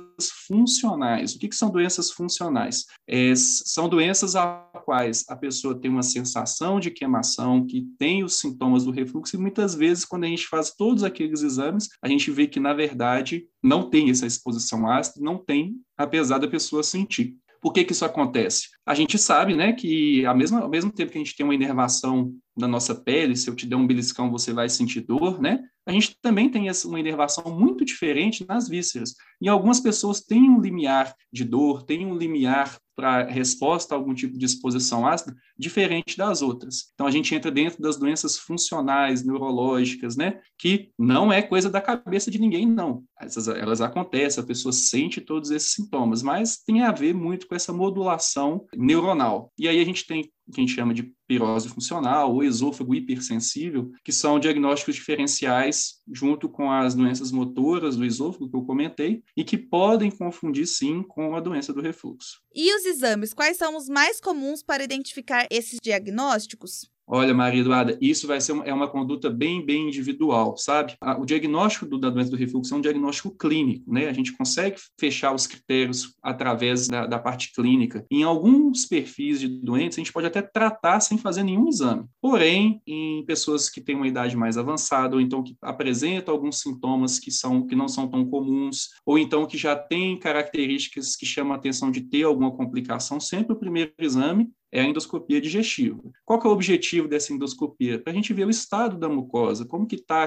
funcionais. 0.48 1.34
O 1.34 1.39
que, 1.39 1.48
que 1.48 1.55
são 1.55 1.70
doenças 1.70 2.12
funcionais? 2.12 2.86
É, 3.08 3.34
são 3.36 3.89
doenças 3.89 4.36
a 4.36 4.46
quais 4.86 5.25
a 5.29 5.36
pessoa 5.36 5.79
tem 5.79 5.89
uma 5.89 6.03
sensação 6.03 6.79
de 6.79 6.91
queimação, 6.91 7.65
que 7.65 7.88
tem 7.98 8.24
os 8.24 8.39
sintomas 8.39 8.84
do 8.84 8.91
refluxo, 8.91 9.36
e 9.36 9.39
muitas 9.39 9.75
vezes, 9.75 10.05
quando 10.05 10.24
a 10.25 10.27
gente 10.27 10.48
faz 10.48 10.72
todos 10.72 11.03
aqueles 11.03 11.41
exames, 11.41 11.89
a 12.01 12.08
gente 12.08 12.29
vê 12.31 12.48
que, 12.48 12.60
na 12.60 12.74
verdade, 12.74 13.46
não 13.63 13.89
tem 13.89 14.10
essa 14.10 14.25
exposição 14.25 14.89
ácida, 14.89 15.24
não 15.24 15.38
tem, 15.38 15.75
apesar 15.98 16.38
da 16.38 16.48
pessoa 16.48 16.84
sentir. 16.84 17.36
Por 17.62 17.72
que, 17.72 17.84
que 17.84 17.91
isso 17.91 18.03
acontece? 18.03 18.70
A 18.84 18.96
gente 18.96 19.20
sabe 19.20 19.55
né, 19.55 19.72
que 19.72 20.25
ao 20.25 20.36
mesmo, 20.36 20.58
ao 20.58 20.70
mesmo 20.70 20.91
tempo 20.91 21.12
que 21.12 21.17
a 21.20 21.24
gente 21.24 21.36
tem 21.36 21.46
uma 21.46 21.53
inervação 21.53 22.34
na 22.58 22.67
nossa 22.67 22.93
pele, 22.93 23.36
se 23.36 23.50
eu 23.50 23.55
te 23.55 23.65
der 23.65 23.75
um 23.75 23.88
beliscão, 23.88 24.29
você 24.29 24.53
vai 24.53 24.70
sentir 24.70 25.01
dor, 25.01 25.41
né? 25.41 25.63
A 25.86 25.91
gente 25.91 26.15
também 26.22 26.50
tem 26.50 26.67
uma 26.86 27.00
inervação 27.00 27.58
muito 27.58 27.84
diferente 27.84 28.46
nas 28.48 28.70
vísceras. 28.70 29.15
E 29.41 29.50
algumas 29.50 29.79
pessoas 29.79 30.22
têm 30.22 30.50
um 30.50 30.62
limiar 30.62 31.15
de 31.34 31.43
dor, 31.43 31.84
têm 31.84 32.05
um 32.05 32.15
limiar 32.15 32.77
para 32.96 33.24
resposta 33.24 33.96
a 33.96 33.98
algum 33.98 34.13
tipo 34.13 34.38
de 34.38 34.46
exposição 34.46 35.08
ácida 35.08 35.36
diferente 35.58 36.15
das 36.15 36.43
outras. 36.43 36.91
Então 36.93 37.08
a 37.08 37.12
gente 37.12 37.34
entra 37.34 37.50
dentro 37.50 37.81
das 37.81 37.98
doenças 37.98 38.38
funcionais, 38.38 39.25
neurológicas, 39.25 40.15
né? 40.15 40.39
Que 40.55 40.91
não 41.00 41.34
é 41.34 41.41
coisa 41.41 41.67
da 41.67 41.81
cabeça 41.81 42.29
de 42.29 42.39
ninguém, 42.39 42.67
não. 42.67 43.03
Essas, 43.20 43.48
elas 43.48 43.81
acontecem, 43.81 44.43
a 44.43 44.46
pessoa 44.46 44.72
sente 44.72 45.20
todos 45.20 45.50
esses 45.50 45.72
sintomas, 45.72 46.22
mas 46.22 46.58
tem 46.58 46.84
a 46.84 46.91
ver 46.91 47.15
muito 47.15 47.48
com 47.48 47.55
essa 47.55 47.74
modulação 47.74 48.65
neuronal. 48.75 49.51
E 49.58 49.67
aí 49.67 49.81
a 49.81 49.86
gente 49.86 50.05
tem 50.05 50.29
que 50.51 50.60
a 50.60 50.63
gente 50.63 50.75
chama 50.75 50.93
de 50.93 51.12
pirose 51.27 51.70
funcional 51.70 52.34
ou 52.34 52.43
esôfago 52.43 52.93
hipersensível, 52.93 53.91
que 54.03 54.12
são 54.12 54.39
diagnósticos 54.39 54.96
diferenciais 54.96 56.01
junto 56.12 56.50
com 56.50 56.70
as 56.70 56.93
doenças 56.93 57.31
motoras 57.31 57.96
do 57.96 58.05
esôfago 58.05 58.50
que 58.50 58.55
eu 58.55 58.63
comentei 58.63 59.24
e 59.36 59.43
que 59.43 59.58
podem 59.58 60.12
confundir 60.12 60.67
sim 60.67 61.03
com 61.03 61.36
a 61.36 61.39
doença 61.39 61.72
do 61.72 61.81
refluxo. 61.81 62.41
E 62.53 62.75
os 62.75 62.86
exames, 62.86 63.34
quais 63.34 63.55
são 63.55 63.77
os 63.77 63.88
mais 63.88 64.20
comuns 64.20 64.62
para 64.62 64.84
identificar 64.84 65.48
esses 65.50 65.79
diagnósticos? 65.81 66.90
Olha, 67.08 67.34
Maria 67.34 67.62
Eduarda, 67.62 67.98
isso 68.00 68.25
vai 68.25 68.39
ser 68.39 68.53
uma, 68.53 68.63
é 68.63 68.74
uma 68.74 68.88
conduta 68.88 69.29
bem, 69.29 69.65
bem 69.65 69.88
individual, 69.88 70.55
sabe? 70.55 70.96
O 71.20 71.25
diagnóstico 71.25 71.86
do, 71.86 72.00
da 72.00 72.10
doença 72.10 72.31
do 72.31 72.38
refluxo 72.38 72.74
é 72.74 72.77
um 72.77 72.81
diagnóstico 72.81 73.36
clínico, 73.36 73.91
né? 73.91 74.08
A 74.08 74.13
gente 74.13 74.31
consegue 74.34 74.77
fechar 75.00 75.34
os 75.34 75.46
critérios 75.46 76.15
através 76.24 76.88
da, 76.88 77.05
da 77.05 77.20
parte 77.20 77.51
clínica. 77.53 78.05
Em 78.10 78.24
alguns 78.24 78.86
perfis 78.86 79.39
de 79.39 79.48
doentes, 79.48 79.98
a 79.98 80.01
gente 80.01 80.13
pode 80.13 80.27
até 80.27 80.41
tratar 80.41 81.00
sem 81.01 81.17
fazer 81.17 81.43
nenhum 81.43 81.67
exame. 81.67 82.05
Porém, 82.22 82.81
em 82.88 83.25
pessoas 83.25 83.70
que 83.70 83.81
têm 83.81 83.96
uma 83.96 84.08
idade 84.08 84.38
mais 84.38 84.58
avançada, 84.58 85.15
ou 85.15 85.22
então 85.22 85.43
que 85.43 85.55
apresentam 85.62 86.34
alguns 86.34 86.60
sintomas 86.60 87.20
que, 87.20 87.31
são, 87.31 87.65
que 87.65 87.75
não 87.75 87.88
são 87.88 88.08
tão 88.08 88.25
comuns, 88.25 88.88
ou 89.05 89.20
então 89.20 89.46
que 89.46 89.58
já 89.58 89.75
têm 89.75 90.17
características 90.17 91.15
que 91.15 91.25
chamam 91.25 91.53
a 91.53 91.58
atenção 91.58 91.91
de 91.91 92.01
ter 92.01 92.24
alguma 92.24 92.51
complicação, 92.51 93.20
sempre 93.20 93.53
o 93.53 93.60
primeiro 93.60 93.91
exame 94.00 94.50
é 94.72 94.82
a 94.82 94.86
endoscopia 94.86 95.42
digestiva. 95.42 96.01
Qual 96.25 96.40
que 96.40 96.48
é 96.48 96.50
o 96.50 96.54
objetivo 96.54 97.08
dessa 97.08 97.34
endoscopia? 97.34 98.00
Para 98.00 98.13
a 98.13 98.16
gente 98.16 98.34
ver 98.34 98.48
o 98.48 98.50
estado 98.50 98.98
da 98.98 99.10
mucosa, 99.10 99.66
como 99.66 99.86
que 99.86 99.96
está 99.96 100.24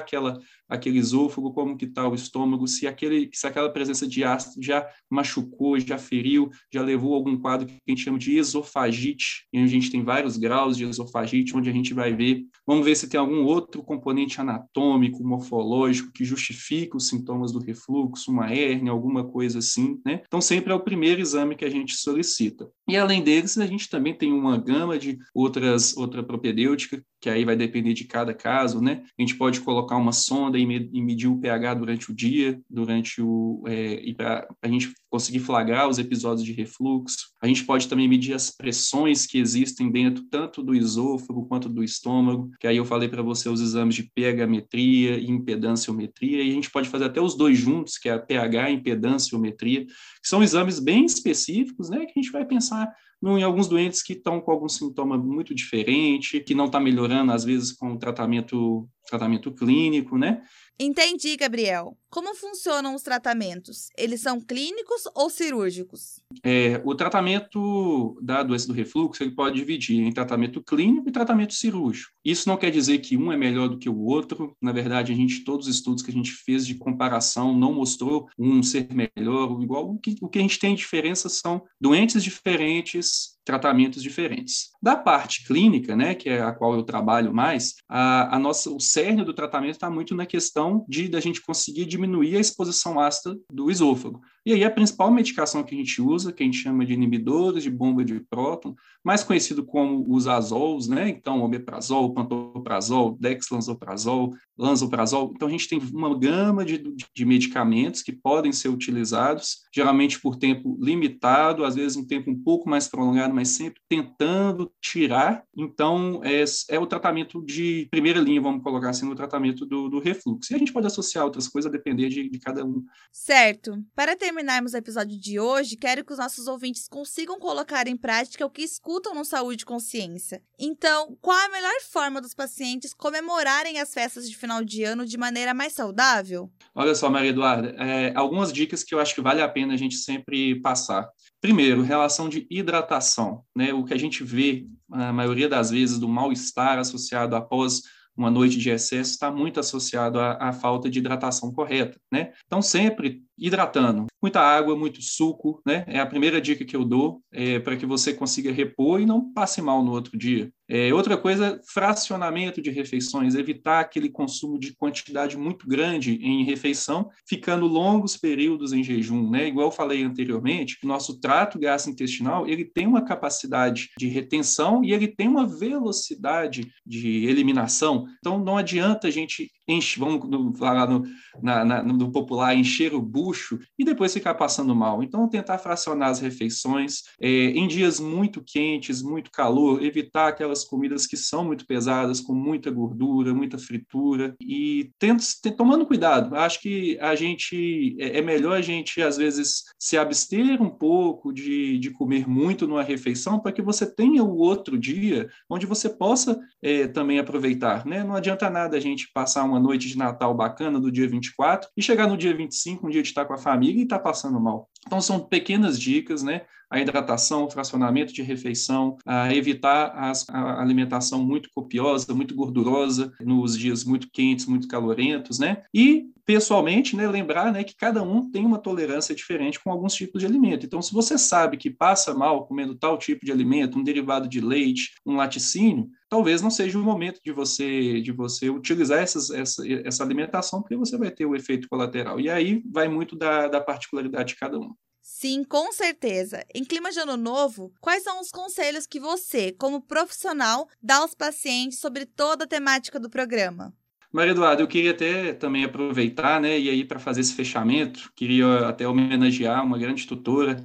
aquele 0.69 0.99
esôfago, 0.99 1.53
como 1.53 1.77
que 1.77 1.87
está 1.87 2.07
o 2.09 2.15
estômago, 2.15 2.67
se 2.67 2.87
aquele 2.87 3.31
se 3.33 3.47
aquela 3.47 3.71
presença 3.71 4.07
de 4.07 4.23
ácido 4.23 4.63
já 4.63 4.87
machucou, 5.11 5.79
já 5.79 5.99
feriu, 5.99 6.51
já 6.73 6.83
levou 6.83 7.15
a 7.15 7.17
algum 7.17 7.39
quadro 7.39 7.67
que 7.67 7.75
a 7.75 7.91
gente 7.91 8.03
chama 8.03 8.19
de 8.19 8.37
esofagite, 8.37 9.47
e 9.53 9.59
a 9.59 9.67
gente 9.67 9.91
tem 9.91 10.05
vários 10.05 10.37
graus 10.37 10.77
de 10.77 10.85
esofagite, 10.85 11.57
onde 11.57 11.71
a 11.71 11.73
gente 11.73 11.95
vai 11.95 12.13
ver, 12.13 12.45
vamos 12.67 12.85
ver 12.85 12.95
se 12.97 13.09
tem 13.09 13.19
algum 13.19 13.45
outro 13.45 13.83
componente 13.83 14.41
anatômico, 14.41 15.25
morfológico 15.25 16.13
que 16.13 16.25
justifica 16.25 16.97
os 16.97 17.09
sintomas 17.09 17.53
do 17.53 17.59
refluxo, 17.59 18.31
uma 18.31 18.53
hérnia, 18.53 18.93
alguma 18.93 19.25
coisa 19.25 19.59
assim, 19.61 20.01
né? 20.05 20.23
Então 20.27 20.41
sempre 20.41 20.73
é 20.73 20.75
o 20.75 20.81
primeiro 20.81 21.21
exame 21.21 21.57
que 21.57 21.65
a 21.65 21.71
gente 21.71 21.95
solicita. 21.95 22.69
E 22.89 22.97
além 22.97 23.23
deles, 23.23 23.57
a 23.57 23.67
gente 23.67 23.89
também 23.89 24.13
tem 24.15 24.34
uma 24.39 24.59
gama 24.59 24.99
de 24.99 25.19
outras 25.35 25.97
outra 25.97 26.23
propedêutica 26.23 27.03
que 27.25 27.31
aí 27.31 27.43
vai 27.43 27.57
depender 27.57 27.95
de 27.95 28.05
cada 28.05 28.35
caso, 28.35 28.83
né? 28.83 29.03
A 29.19 29.23
gente 29.23 29.37
pode 29.37 29.59
colocar 29.63 29.97
uma 29.97 30.13
sonda 30.13 30.59
e, 30.59 30.67
me, 30.67 30.91
e 30.93 31.01
medir 31.01 31.27
o 31.27 31.39
pH 31.39 31.73
durante 31.73 32.13
o 32.13 32.15
dia, 32.15 32.61
durante 32.69 33.23
o 33.23 33.65
é, 33.67 33.95
e 34.07 34.13
para 34.13 34.47
a 34.61 34.69
gente 34.69 34.93
conseguir 35.09 35.39
flagrar 35.39 35.89
os 35.89 35.99
episódios 35.99 36.45
de 36.45 36.53
refluxo. 36.53 37.31
A 37.41 37.47
gente 37.47 37.65
pode 37.65 37.89
também 37.89 38.07
medir 38.07 38.35
as 38.35 38.51
pressões 38.51 39.25
que 39.25 39.39
existem 39.39 39.91
dentro 39.91 40.23
tanto 40.31 40.63
do 40.63 40.75
esôfago 40.75 41.47
quanto 41.47 41.67
do 41.67 41.83
estômago, 41.83 42.51
que 42.61 42.67
aí 42.67 42.77
eu 42.77 42.85
falei 42.85 43.09
para 43.09 43.23
você 43.23 43.49
os 43.49 43.63
exames 43.63 43.95
de 43.95 44.03
pH-metria 44.15 45.17
e 45.17 45.31
impedanciometria, 45.31 46.43
e 46.43 46.51
a 46.51 46.53
gente 46.53 46.71
pode 46.71 46.91
fazer 46.91 47.07
até 47.07 47.23
os 47.23 47.35
dois 47.35 47.57
juntos, 47.57 47.97
que 47.97 48.11
é 48.11 48.13
a 48.13 48.19
pH 48.19 48.69
e 48.69 48.75
impedanciometria, 48.75 49.87
que 49.87 50.29
são 50.29 50.43
exames 50.43 50.79
bem 50.79 51.07
específicos, 51.07 51.89
né? 51.89 52.05
Que 52.05 52.13
a 52.19 52.23
gente 52.23 52.33
vai 52.33 52.45
pensar 52.45 52.93
em 53.23 53.43
alguns 53.43 53.69
doentes 53.69 54.03
que 54.03 54.13
estão 54.13 54.41
com 54.41 54.51
algum 54.51 54.69
sintoma 54.69 55.17
muito 55.17 55.55
diferente, 55.55 56.41
que 56.41 56.55
não 56.55 56.67
está 56.67 56.79
melhorando, 56.79 57.33
às 57.33 57.45
vezes, 57.45 57.73
com 57.73 57.93
o 57.93 57.99
tratamento, 57.99 58.89
tratamento 59.05 59.53
clínico, 59.53 60.17
né? 60.19 60.43
Entendi, 60.79 61.37
Gabriel. 61.37 61.97
Como 62.11 62.35
funcionam 62.35 62.95
os 62.95 63.03
tratamentos? 63.03 63.89
Eles 63.97 64.21
são 64.21 64.41
clínicos 64.41 65.03
ou 65.15 65.31
cirúrgicos? 65.31 66.21
É, 66.43 66.81
o 66.85 66.95
tratamento 66.95 68.19
da 68.21 68.43
doença 68.43 68.67
do 68.67 68.73
refluxo 68.73 69.23
ele 69.23 69.35
pode 69.35 69.57
dividir 69.57 70.01
em 70.01 70.13
tratamento 70.13 70.63
clínico 70.63 71.09
e 71.09 71.13
tratamento 71.13 71.55
cirúrgico. 71.55 72.13
Isso 72.25 72.49
não 72.49 72.57
quer 72.57 72.71
dizer 72.71 72.99
que 72.99 73.17
um 73.17 73.31
é 73.33 73.37
melhor 73.37 73.69
do 73.69 73.79
que 73.79 73.89
o 73.89 74.01
outro. 74.01 74.57
Na 74.61 74.73
verdade, 74.73 75.13
a 75.13 75.15
gente 75.15 75.45
todos 75.45 75.69
os 75.69 75.77
estudos 75.77 76.03
que 76.03 76.11
a 76.11 76.15
gente 76.15 76.33
fez 76.33 76.67
de 76.67 76.75
comparação 76.75 77.57
não 77.57 77.73
mostrou 77.73 78.29
um 78.39 78.63
ser 78.63 78.89
melhor 78.93 79.53
ou 79.53 79.63
igual. 79.63 79.91
O 79.91 79.99
que, 79.99 80.17
o 80.21 80.29
que 80.29 80.39
a 80.39 80.43
gente 80.43 80.59
tem 80.59 80.75
de 80.75 80.81
diferença 80.81 81.29
são 81.29 81.63
doentes 81.81 82.23
diferentes, 82.23 83.34
tratamentos 83.45 84.03
diferentes. 84.03 84.71
Da 84.83 84.97
parte 84.97 85.45
clínica, 85.45 85.95
né, 85.95 86.15
que 86.15 86.29
é 86.29 86.41
a 86.41 86.53
qual 86.53 86.75
eu 86.75 86.83
trabalho 86.83 87.33
mais, 87.33 87.75
a, 87.89 88.37
a 88.37 88.39
nossa, 88.39 88.71
o 88.71 88.81
cerne 88.81 89.25
do 89.25 89.35
tratamento 89.35 89.75
está 89.75 89.91
muito 89.91 90.15
na 90.15 90.27
questão 90.27 90.85
de 90.89 91.09
da 91.09 91.21
gente 91.21 91.43
conseguir 91.43 91.85
diminuir 91.85 92.37
a 92.37 92.41
exposição 92.41 92.99
ácida 92.99 93.37
do 93.53 93.71
esôfago. 93.71 94.21
E 94.47 94.53
aí 94.53 94.63
a 94.63 94.71
principal 94.71 95.11
medicação 95.11 95.63
que 95.63 95.75
a 95.75 95.79
gente 95.79 96.03
usa, 96.03 96.33
que 96.33 96.43
a 96.43 96.47
gente 96.47 96.59
chama 96.59 96.85
de 96.85 96.93
inibidores 96.93 97.63
de 97.63 97.71
bomba 97.71 98.05
de 98.05 98.21
próton, 98.21 98.75
mais 99.03 99.23
conhecido 99.23 99.65
como 99.65 100.05
os 100.09 100.27
azols, 100.27 100.89
né? 100.89 101.09
Então, 101.09 101.43
omeprazol, 101.43 102.13
pantoprazol, 102.15 103.17
dexlansoprazol, 103.21 104.35
lansoprazol. 104.57 105.33
Então, 105.35 105.49
a 105.49 105.51
gente 105.51 105.69
tem 105.69 105.79
uma 105.93 106.19
gama 106.19 106.65
de, 106.65 106.79
de 107.15 107.25
medicamentos 107.25 108.03
que 108.03 108.13
podem 108.13 108.53
ser 108.53 108.69
utilizados, 108.69 109.59
geralmente 109.75 110.21
por 110.21 110.37
tempo 110.37 110.79
limitado, 110.81 111.65
às 111.65 111.75
vezes 111.75 111.97
um 111.97 112.07
tempo 112.07 112.31
um 112.31 112.39
pouco 112.39 112.69
mais 112.69 112.89
prolongado, 112.89 113.35
mas 113.35 113.49
sempre 113.49 113.81
tentando 113.89 114.73
tirar. 114.81 115.43
Então, 115.57 116.23
é, 116.25 116.45
é 116.71 116.79
o 116.79 116.87
tratamento 116.87 117.43
de 117.45 117.87
primeira 117.91 118.21
linha, 118.21 118.41
vamos 118.41 118.63
colocar 118.63 118.91
assim, 118.91 119.07
no 119.07 119.15
tratamento 119.15 119.67
do, 119.67 119.89
do 119.89 120.01
refluxo. 120.01 120.53
E 120.53 120.57
a 120.57 120.59
gente 120.59 120.73
pode 120.73 120.87
associar 120.87 121.25
outras 121.25 121.49
coisas 121.49 121.71
a 121.71 121.73
depender 121.73 122.09
de, 122.09 122.29
de 122.29 122.39
cada 122.39 122.65
um. 122.65 122.83
Certo. 123.13 123.83
Para 123.95 124.17
terminarmos 124.35 124.75
o 124.75 124.77
episódio 124.77 125.17
de 125.17 125.39
hoje, 125.39 125.77
quero 125.77 126.05
que 126.05 126.13
os 126.13 126.19
nossos 126.19 126.49
ouvintes 126.49 126.89
consigam 126.89 127.39
colocar 127.39 127.87
em 127.87 127.97
prática 127.97 128.45
o 128.45 128.51
que 128.51 128.63
escutam 128.63 129.15
no 129.15 129.25
Saúde 129.25 129.63
e 129.63 129.65
Consciência. 129.65 130.43
Então, 130.59 131.17
qual 131.21 131.37
a 131.37 131.49
melhor 131.49 131.81
forma 131.89 132.21
dos 132.21 132.35
pacientes 132.35 132.93
comemorarem 132.93 133.79
as 133.79 133.95
festas 133.95 134.29
de 134.29 134.37
final 134.37 134.65
de 134.65 134.83
ano 134.83 135.07
de 135.07 135.17
maneira 135.17 135.55
mais 135.55 135.73
saudável? 135.73 136.51
Olha 136.75 136.97
só, 136.97 137.09
Maria 137.09 137.31
Eduarda, 137.31 137.77
é, 137.79 138.13
algumas 138.17 138.53
dicas 138.53 138.83
que 138.83 138.93
eu 138.93 138.99
acho 138.99 139.15
que 139.15 139.23
vale 139.23 139.41
a 139.41 139.49
pena 139.49 139.75
a 139.75 139.77
gente 139.77 139.95
sempre 139.95 140.61
passar. 140.61 141.09
Primeiro, 141.41 141.83
relação 141.83 142.29
de 142.29 142.45
hidratação, 142.51 143.45
né? 143.55 143.73
O 143.73 143.85
que 143.85 143.95
a 143.95 143.99
gente 143.99 144.25
vê, 144.25 144.67
a 144.91 145.13
maioria 145.13 145.49
das 145.49 145.71
vezes, 145.71 145.97
do 145.97 146.09
mal-estar 146.09 146.81
associado 146.81 147.37
após 147.37 147.83
uma 148.17 148.31
noite 148.31 148.59
de 148.59 148.71
excesso 148.71 149.11
está 149.11 149.31
muito 149.31 149.59
associado 149.59 150.21
à, 150.21 150.35
à, 150.35 150.53
falta 150.53 150.89
de 150.89 150.99
hidratação 150.99 151.53
correta, 151.53 151.99
né? 152.11 152.33
Então, 152.47 152.63
sempre 152.63 153.23
hidratando. 153.39 154.07
Muita 154.23 154.41
água, 154.41 154.77
muito 154.77 155.03
suco, 155.03 155.61
né? 155.67 155.85
É 155.87 156.01
a 156.01 156.07
primeira 156.07 156.41
dica 156.41 156.65
que 156.65 156.75
eu 156.75 156.85
dou 156.85 157.21
é, 157.33 157.59
para 157.59 157.77
que 157.77 157.85
você 157.85 158.15
consiga 158.15 158.51
repor 158.51 159.01
e 159.01 159.07
não 159.07 159.33
passe 159.33 159.61
mal 159.61 159.85
no 159.85 159.93
outro 159.93 160.17
dia. 160.17 160.51
É, 160.67 160.95
outra 160.95 161.19
coisa, 161.19 161.61
fracionamento 161.69 162.63
de 162.63 162.71
refeições, 162.71 163.35
evitar 163.35 163.81
aquele 163.81 164.09
consumo 164.09 164.59
de 164.59 164.75
quantidade 164.75 165.37
muito 165.37 165.69
grande 165.69 166.15
em 166.23 166.43
refeição, 166.43 167.11
ficando 167.29 167.67
longos 167.67 168.17
períodos 168.17 168.73
em 168.73 168.83
jejum, 168.83 169.29
né? 169.29 169.47
Igual 169.47 169.67
eu 169.67 169.73
falei 169.73 170.03
anteriormente, 170.03 170.79
nosso 170.83 171.21
trato 171.21 171.59
gastrointestinal, 171.59 172.49
ele 172.49 172.65
tem 172.65 172.87
uma 172.87 173.05
capacidade 173.05 173.91
de 173.99 174.09
retenção 174.09 174.83
e 174.83 174.95
ele 174.95 175.07
tem 175.07 175.29
uma 175.29 175.47
velocidade 175.47 176.73
de 176.87 177.27
eliminação. 177.27 178.07
Então, 178.19 178.43
não 178.43 178.57
adianta 178.57 179.09
a 179.09 179.11
gente 179.11 179.51
enche, 179.69 179.99
vamos 179.99 180.59
falar 180.59 180.89
no, 180.89 181.03
na, 181.43 181.65
na, 181.65 181.83
no 181.83 182.11
popular, 182.11 182.55
encher 182.55 182.95
o 182.95 183.03
bucho 183.03 183.24
luxo 183.25 183.59
e 183.79 183.85
depois 183.85 184.13
ficar 184.13 184.35
passando 184.35 184.75
mal. 184.75 185.03
Então, 185.03 185.29
tentar 185.29 185.59
fracionar 185.59 186.11
as 186.11 186.21
refeições. 186.21 187.03
É, 187.21 187.29
em 187.29 187.67
dias 187.67 187.99
muito 187.99 188.43
quentes, 188.45 189.03
muito 189.03 189.31
calor, 189.31 189.83
evitar 189.83 190.29
aquelas 190.29 190.65
comidas 190.65 191.07
que 191.07 191.17
são 191.17 191.45
muito 191.45 191.67
pesadas, 191.67 192.21
com 192.21 192.35
muita 192.35 192.71
gordura, 192.71 193.35
muita 193.35 193.59
fritura 193.59 194.35
e 194.41 194.91
tendo, 194.99 195.23
tomando 195.57 195.87
cuidado. 195.87 196.35
Acho 196.35 196.61
que 196.61 196.99
a 197.01 197.15
gente 197.15 197.97
é, 197.99 198.19
é 198.19 198.23
melhor 198.23 198.59
a 198.59 198.63
gente, 198.63 199.01
às 199.03 199.17
vezes, 199.17 199.65
se 199.79 199.97
abster 199.97 200.63
um 200.63 200.71
pouco 200.71 201.33
de, 201.33 201.79
de 201.79 201.91
comer 201.91 202.29
muito 202.29 202.67
numa 202.67 202.83
refeição 202.83 203.41
para 203.41 203.53
que 203.53 203.63
você 203.63 203.87
tenha 203.87 204.23
o 204.23 204.37
outro 204.37 204.79
dia 204.79 205.29
onde 205.49 205.67
você 205.67 205.89
possa 205.89 206.39
é, 206.63 206.87
também 206.87 207.19
aproveitar. 207.19 207.87
Né? 207.87 208.05
Não 208.05 208.15
adianta 208.15 208.51
nada 208.51 208.77
a 208.77 208.81
gente 208.81 209.11
passar 209.13 209.45
uma 209.45 209.61
noite 209.61 209.89
de 209.89 209.97
Natal 209.97 210.35
bacana 210.35 210.81
do 210.81 210.91
dia 210.91 211.09
24 211.09 211.69
e 211.77 211.83
chegar 211.83 212.09
no 212.09 212.17
dia 212.17 212.35
25, 212.37 212.87
um 212.87 212.91
dia 212.91 213.03
de 213.03 213.14
estar 213.15 213.25
com 213.27 213.35
a 213.35 213.39
família 213.39 213.81
e 213.81 213.85
estar 213.85 213.99
tá 213.99 214.03
passando 214.03 214.41
mal. 214.41 214.69
Então, 214.87 215.01
são 215.01 215.21
pequenas 215.21 215.79
dicas, 215.79 216.23
né? 216.23 216.43
A 216.71 216.81
hidratação, 216.81 217.45
o 217.45 217.51
fracionamento 217.51 218.13
de 218.13 218.23
refeição, 218.23 218.97
a 219.07 219.33
evitar 219.35 219.93
as, 219.97 220.29
a 220.29 220.61
alimentação 220.61 221.23
muito 221.23 221.49
copiosa, 221.55 222.13
muito 222.15 222.35
gordurosa, 222.35 223.13
nos 223.21 223.57
dias 223.57 223.85
muito 223.85 224.11
quentes, 224.11 224.47
muito 224.47 224.67
calorentos, 224.67 225.39
né? 225.39 225.63
E 225.73 226.07
pessoalmente, 226.25 226.97
né, 226.97 227.07
lembrar 227.07 227.53
né, 227.53 227.63
que 227.63 227.77
cada 227.77 228.03
um 228.03 228.31
tem 228.31 228.47
uma 228.47 228.59
tolerância 228.59 229.15
diferente 229.15 229.63
com 229.63 229.71
alguns 229.71 229.95
tipos 229.95 230.21
de 230.21 230.27
alimento. 230.27 230.65
Então, 230.65 230.81
se 230.81 230.93
você 230.93 231.19
sabe 231.19 231.57
que 231.57 231.71
passa 231.71 232.15
mal 232.15 232.47
comendo 232.47 232.75
tal 232.75 232.97
tipo 232.97 233.25
de 233.25 233.33
alimento, 233.33 233.79
um 233.79 233.85
derivado 233.85 234.27
de 234.29 234.41
leite, 234.41 234.95
um 235.05 235.17
laticínio, 235.17 235.89
talvez 236.09 236.41
não 236.41 236.51
seja 236.51 236.79
o 236.79 236.83
momento 236.83 237.21
de 237.23 237.33
você 237.33 238.01
de 238.01 238.13
você 238.13 238.49
utilizar 238.49 239.01
essas, 239.01 239.31
essa, 239.31 239.63
essa 239.87 240.03
alimentação, 240.03 240.63
porque 240.63 240.77
você 240.77 240.97
vai 240.97 241.11
ter 241.11 241.27
o 241.27 241.35
efeito 241.35 241.69
colateral. 241.69 242.19
E 242.21 242.31
aí 242.31 242.63
vai 242.71 242.89
muito 242.89 243.17
da, 243.17 243.49
da 243.49 243.61
particularidade 243.61 244.29
de 244.29 244.37
cada 244.37 244.59
um. 244.59 244.74
Sim, 245.07 245.45
com 245.45 245.71
certeza. 245.71 246.43
Em 246.55 246.65
clima 246.65 246.91
de 246.91 246.99
ano 246.99 247.15
novo, 247.15 247.71
quais 247.79 248.03
são 248.03 248.23
os 248.23 248.31
conselhos 248.31 248.87
que 248.87 248.99
você, 248.99 249.53
como 249.53 249.83
profissional, 249.83 250.67
dá 250.83 250.97
aos 250.97 251.15
pacientes 251.15 251.79
sobre 251.79 252.07
toda 252.07 252.45
a 252.45 252.49
temática 252.49 252.99
do 252.99 253.11
programa? 253.11 253.75
Maria 254.11 254.33
Eduardo, 254.33 254.63
eu 254.63 254.67
queria 254.67 254.93
até 254.93 255.35
também 255.35 255.63
aproveitar, 255.65 256.41
né, 256.41 256.59
e 256.59 256.71
aí 256.71 256.85
para 256.85 256.99
fazer 256.99 257.21
esse 257.21 257.35
fechamento, 257.35 258.11
queria 258.15 258.69
até 258.69 258.89
homenagear 258.89 259.63
uma 259.63 259.77
grande 259.77 260.07
tutora, 260.07 260.65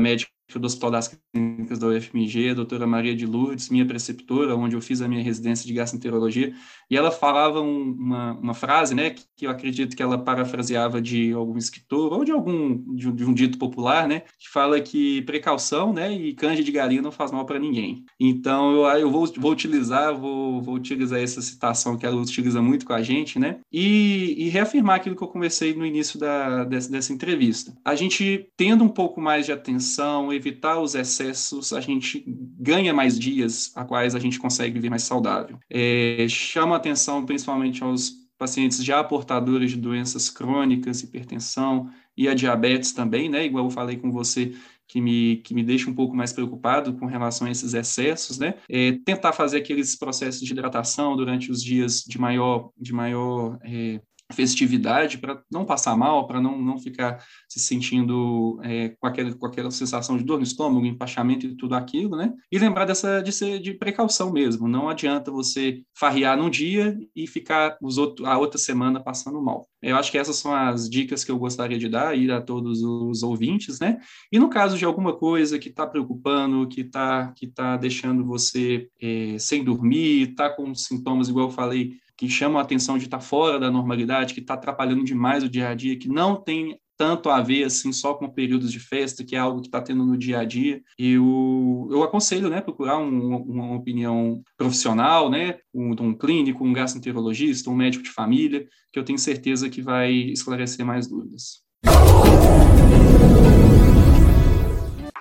médica 0.00 0.30
do 0.58 0.66
Hospital 0.66 0.90
das 0.90 1.20
Clínicas 1.32 1.78
da 1.78 1.86
UFMG, 1.86 2.50
a 2.50 2.54
doutora 2.54 2.86
Maria 2.86 3.14
de 3.14 3.26
Lourdes, 3.26 3.68
minha 3.68 3.86
preceptora, 3.86 4.56
onde 4.56 4.74
eu 4.74 4.80
fiz 4.80 5.00
a 5.00 5.08
minha 5.08 5.22
residência 5.22 5.66
de 5.66 5.72
gastroenterologia, 5.72 6.52
e 6.90 6.96
ela 6.96 7.10
falava 7.10 7.60
um, 7.60 7.92
uma, 7.92 8.32
uma 8.32 8.54
frase, 8.54 8.94
né, 8.94 9.10
que, 9.10 9.46
eu 9.46 9.50
acredito 9.50 9.96
que 9.96 10.02
ela 10.02 10.18
parafraseava 10.18 11.00
de 11.00 11.32
algum 11.32 11.56
escritor, 11.56 12.12
ou 12.12 12.24
de 12.24 12.32
algum, 12.32 12.94
de, 12.94 13.10
de 13.12 13.24
um 13.24 13.32
dito 13.32 13.58
popular, 13.58 14.08
né, 14.08 14.22
que 14.38 14.48
fala 14.48 14.80
que 14.80 15.22
precaução, 15.22 15.92
né, 15.92 16.12
e 16.12 16.34
canja 16.34 16.62
de 16.62 16.72
galinha 16.72 17.02
não 17.02 17.12
faz 17.12 17.30
mal 17.30 17.46
para 17.46 17.58
ninguém. 17.58 18.04
Então, 18.18 18.72
eu, 18.72 18.98
eu 18.98 19.10
vou, 19.10 19.26
vou 19.36 19.52
utilizar, 19.52 20.16
vou, 20.16 20.60
vou 20.60 20.74
utilizar 20.74 21.20
essa 21.20 21.40
citação 21.40 21.96
que 21.96 22.04
ela 22.04 22.16
utiliza 22.16 22.60
muito 22.60 22.84
com 22.84 22.92
a 22.92 23.02
gente, 23.02 23.38
né, 23.38 23.60
e, 23.72 24.34
e 24.38 24.48
reafirmar 24.48 24.96
aquilo 24.96 25.16
que 25.16 25.22
eu 25.22 25.28
conversei 25.28 25.74
no 25.74 25.86
início 25.86 26.18
da, 26.18 26.64
dessa, 26.64 26.90
dessa 26.90 27.12
entrevista. 27.12 27.72
A 27.84 27.94
gente 27.94 28.48
tendo 28.56 28.84
um 28.84 28.88
pouco 28.88 29.20
mais 29.20 29.46
de 29.46 29.52
atenção, 29.52 30.32
evitar 30.40 30.80
os 30.80 30.94
excessos, 30.94 31.72
a 31.72 31.80
gente 31.80 32.24
ganha 32.58 32.92
mais 32.92 33.18
dias 33.18 33.72
a 33.76 33.84
quais 33.84 34.14
a 34.14 34.18
gente 34.18 34.38
consegue 34.38 34.74
viver 34.74 34.90
mais 34.90 35.04
saudável. 35.04 35.58
É, 35.70 36.26
chama 36.28 36.76
atenção 36.76 37.24
principalmente 37.24 37.82
aos 37.82 38.20
pacientes 38.36 38.82
já 38.82 39.04
portadores 39.04 39.70
de 39.70 39.76
doenças 39.76 40.30
crônicas, 40.30 41.02
hipertensão 41.02 41.90
e 42.16 42.26
a 42.26 42.34
diabetes 42.34 42.92
também, 42.92 43.28
né? 43.28 43.44
Igual 43.44 43.66
eu 43.66 43.70
falei 43.70 43.98
com 43.98 44.10
você, 44.10 44.54
que 44.88 45.00
me, 45.00 45.36
que 45.36 45.54
me 45.54 45.62
deixa 45.62 45.88
um 45.88 45.94
pouco 45.94 46.16
mais 46.16 46.32
preocupado 46.32 46.94
com 46.94 47.06
relação 47.06 47.46
a 47.46 47.50
esses 47.50 47.74
excessos, 47.74 48.38
né? 48.38 48.54
É, 48.68 48.92
tentar 49.04 49.32
fazer 49.32 49.58
aqueles 49.58 49.94
processos 49.94 50.40
de 50.40 50.52
hidratação 50.52 51.16
durante 51.16 51.50
os 51.50 51.62
dias 51.62 52.02
de 52.02 52.18
maior, 52.18 52.70
de 52.76 52.92
maior 52.92 53.58
é, 53.62 54.00
festividade 54.32 55.18
para 55.18 55.42
não 55.50 55.64
passar 55.64 55.96
mal, 55.96 56.26
para 56.26 56.40
não, 56.40 56.60
não 56.60 56.78
ficar 56.78 57.24
se 57.48 57.60
sentindo 57.60 58.58
é, 58.62 58.90
com, 58.90 59.06
aquela, 59.06 59.34
com 59.34 59.46
aquela 59.46 59.70
sensação 59.70 60.16
de 60.16 60.24
dor 60.24 60.38
no 60.38 60.44
estômago, 60.44 60.86
empachamento 60.86 61.46
e 61.46 61.56
tudo 61.56 61.74
aquilo, 61.74 62.16
né? 62.16 62.32
E 62.50 62.58
lembrar 62.58 62.84
dessa 62.84 63.20
de 63.20 63.32
ser 63.32 63.60
de 63.60 63.74
precaução 63.74 64.32
mesmo. 64.32 64.68
Não 64.68 64.88
adianta 64.88 65.30
você 65.30 65.82
farrear 65.94 66.36
num 66.36 66.50
dia 66.50 66.98
e 67.14 67.26
ficar 67.26 67.76
os 67.82 67.98
outro, 67.98 68.26
a 68.26 68.38
outra 68.38 68.58
semana 68.58 69.00
passando 69.00 69.40
mal. 69.40 69.68
Eu 69.82 69.96
acho 69.96 70.10
que 70.10 70.18
essas 70.18 70.36
são 70.36 70.54
as 70.54 70.88
dicas 70.88 71.24
que 71.24 71.30
eu 71.30 71.38
gostaria 71.38 71.78
de 71.78 71.88
dar 71.88 72.08
aí 72.08 72.30
a 72.30 72.40
todos 72.40 72.82
os 72.82 73.22
ouvintes, 73.22 73.80
né? 73.80 73.98
E 74.30 74.38
no 74.38 74.50
caso 74.50 74.76
de 74.76 74.84
alguma 74.84 75.16
coisa 75.16 75.58
que 75.58 75.68
está 75.68 75.86
preocupando, 75.86 76.68
que 76.68 76.82
está 76.82 77.32
que 77.34 77.46
tá 77.46 77.76
deixando 77.76 78.24
você 78.24 78.88
é, 79.00 79.36
sem 79.38 79.64
dormir, 79.64 80.30
está 80.30 80.50
com 80.50 80.74
sintomas, 80.74 81.28
igual 81.28 81.48
eu 81.48 81.52
falei, 81.52 81.94
que 82.20 82.28
chamam 82.28 82.58
a 82.58 82.62
atenção 82.62 82.98
de 82.98 83.04
estar 83.06 83.16
tá 83.16 83.24
fora 83.24 83.58
da 83.58 83.70
normalidade, 83.70 84.34
que 84.34 84.40
está 84.40 84.52
atrapalhando 84.52 85.02
demais 85.02 85.42
o 85.42 85.48
dia 85.48 85.70
a 85.70 85.74
dia, 85.74 85.98
que 85.98 86.06
não 86.06 86.36
tem 86.36 86.78
tanto 86.98 87.30
a 87.30 87.40
ver 87.40 87.64
assim 87.64 87.94
só 87.94 88.12
com 88.12 88.28
períodos 88.28 88.70
de 88.70 88.78
festa, 88.78 89.24
que 89.24 89.34
é 89.34 89.38
algo 89.38 89.62
que 89.62 89.68
está 89.68 89.80
tendo 89.80 90.04
no 90.04 90.18
dia 90.18 90.40
a 90.40 90.44
dia. 90.44 90.82
Eu, 90.98 91.88
eu 91.90 92.02
aconselho, 92.02 92.50
né, 92.50 92.60
procurar 92.60 92.98
um, 92.98 93.36
uma 93.36 93.74
opinião 93.74 94.42
profissional, 94.54 95.30
né, 95.30 95.56
um, 95.72 95.92
um 95.92 96.12
clínico, 96.14 96.62
um 96.62 96.74
gastroenterologista, 96.74 97.70
um 97.70 97.74
médico 97.74 98.04
de 98.04 98.10
família, 98.10 98.66
que 98.92 98.98
eu 98.98 99.04
tenho 99.04 99.18
certeza 99.18 99.70
que 99.70 99.80
vai 99.80 100.12
esclarecer 100.12 100.84
mais 100.84 101.06
dúvidas. 101.08 101.62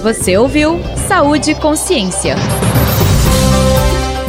Você 0.02 0.36
ouviu 0.36 0.78
Saúde 1.08 1.52
e 1.52 1.54
Consciência. 1.54 2.36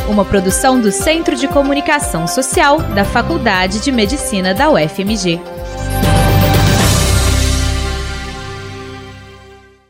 Uma 0.09 0.23
produção 0.23 0.79
do 0.79 0.91
Centro 0.91 1.35
de 1.35 1.47
Comunicação 1.47 2.27
Social 2.27 2.79
da 2.93 3.03
Faculdade 3.03 3.81
de 3.81 3.91
Medicina 3.91 4.53
da 4.53 4.69
UFMG. 4.69 5.54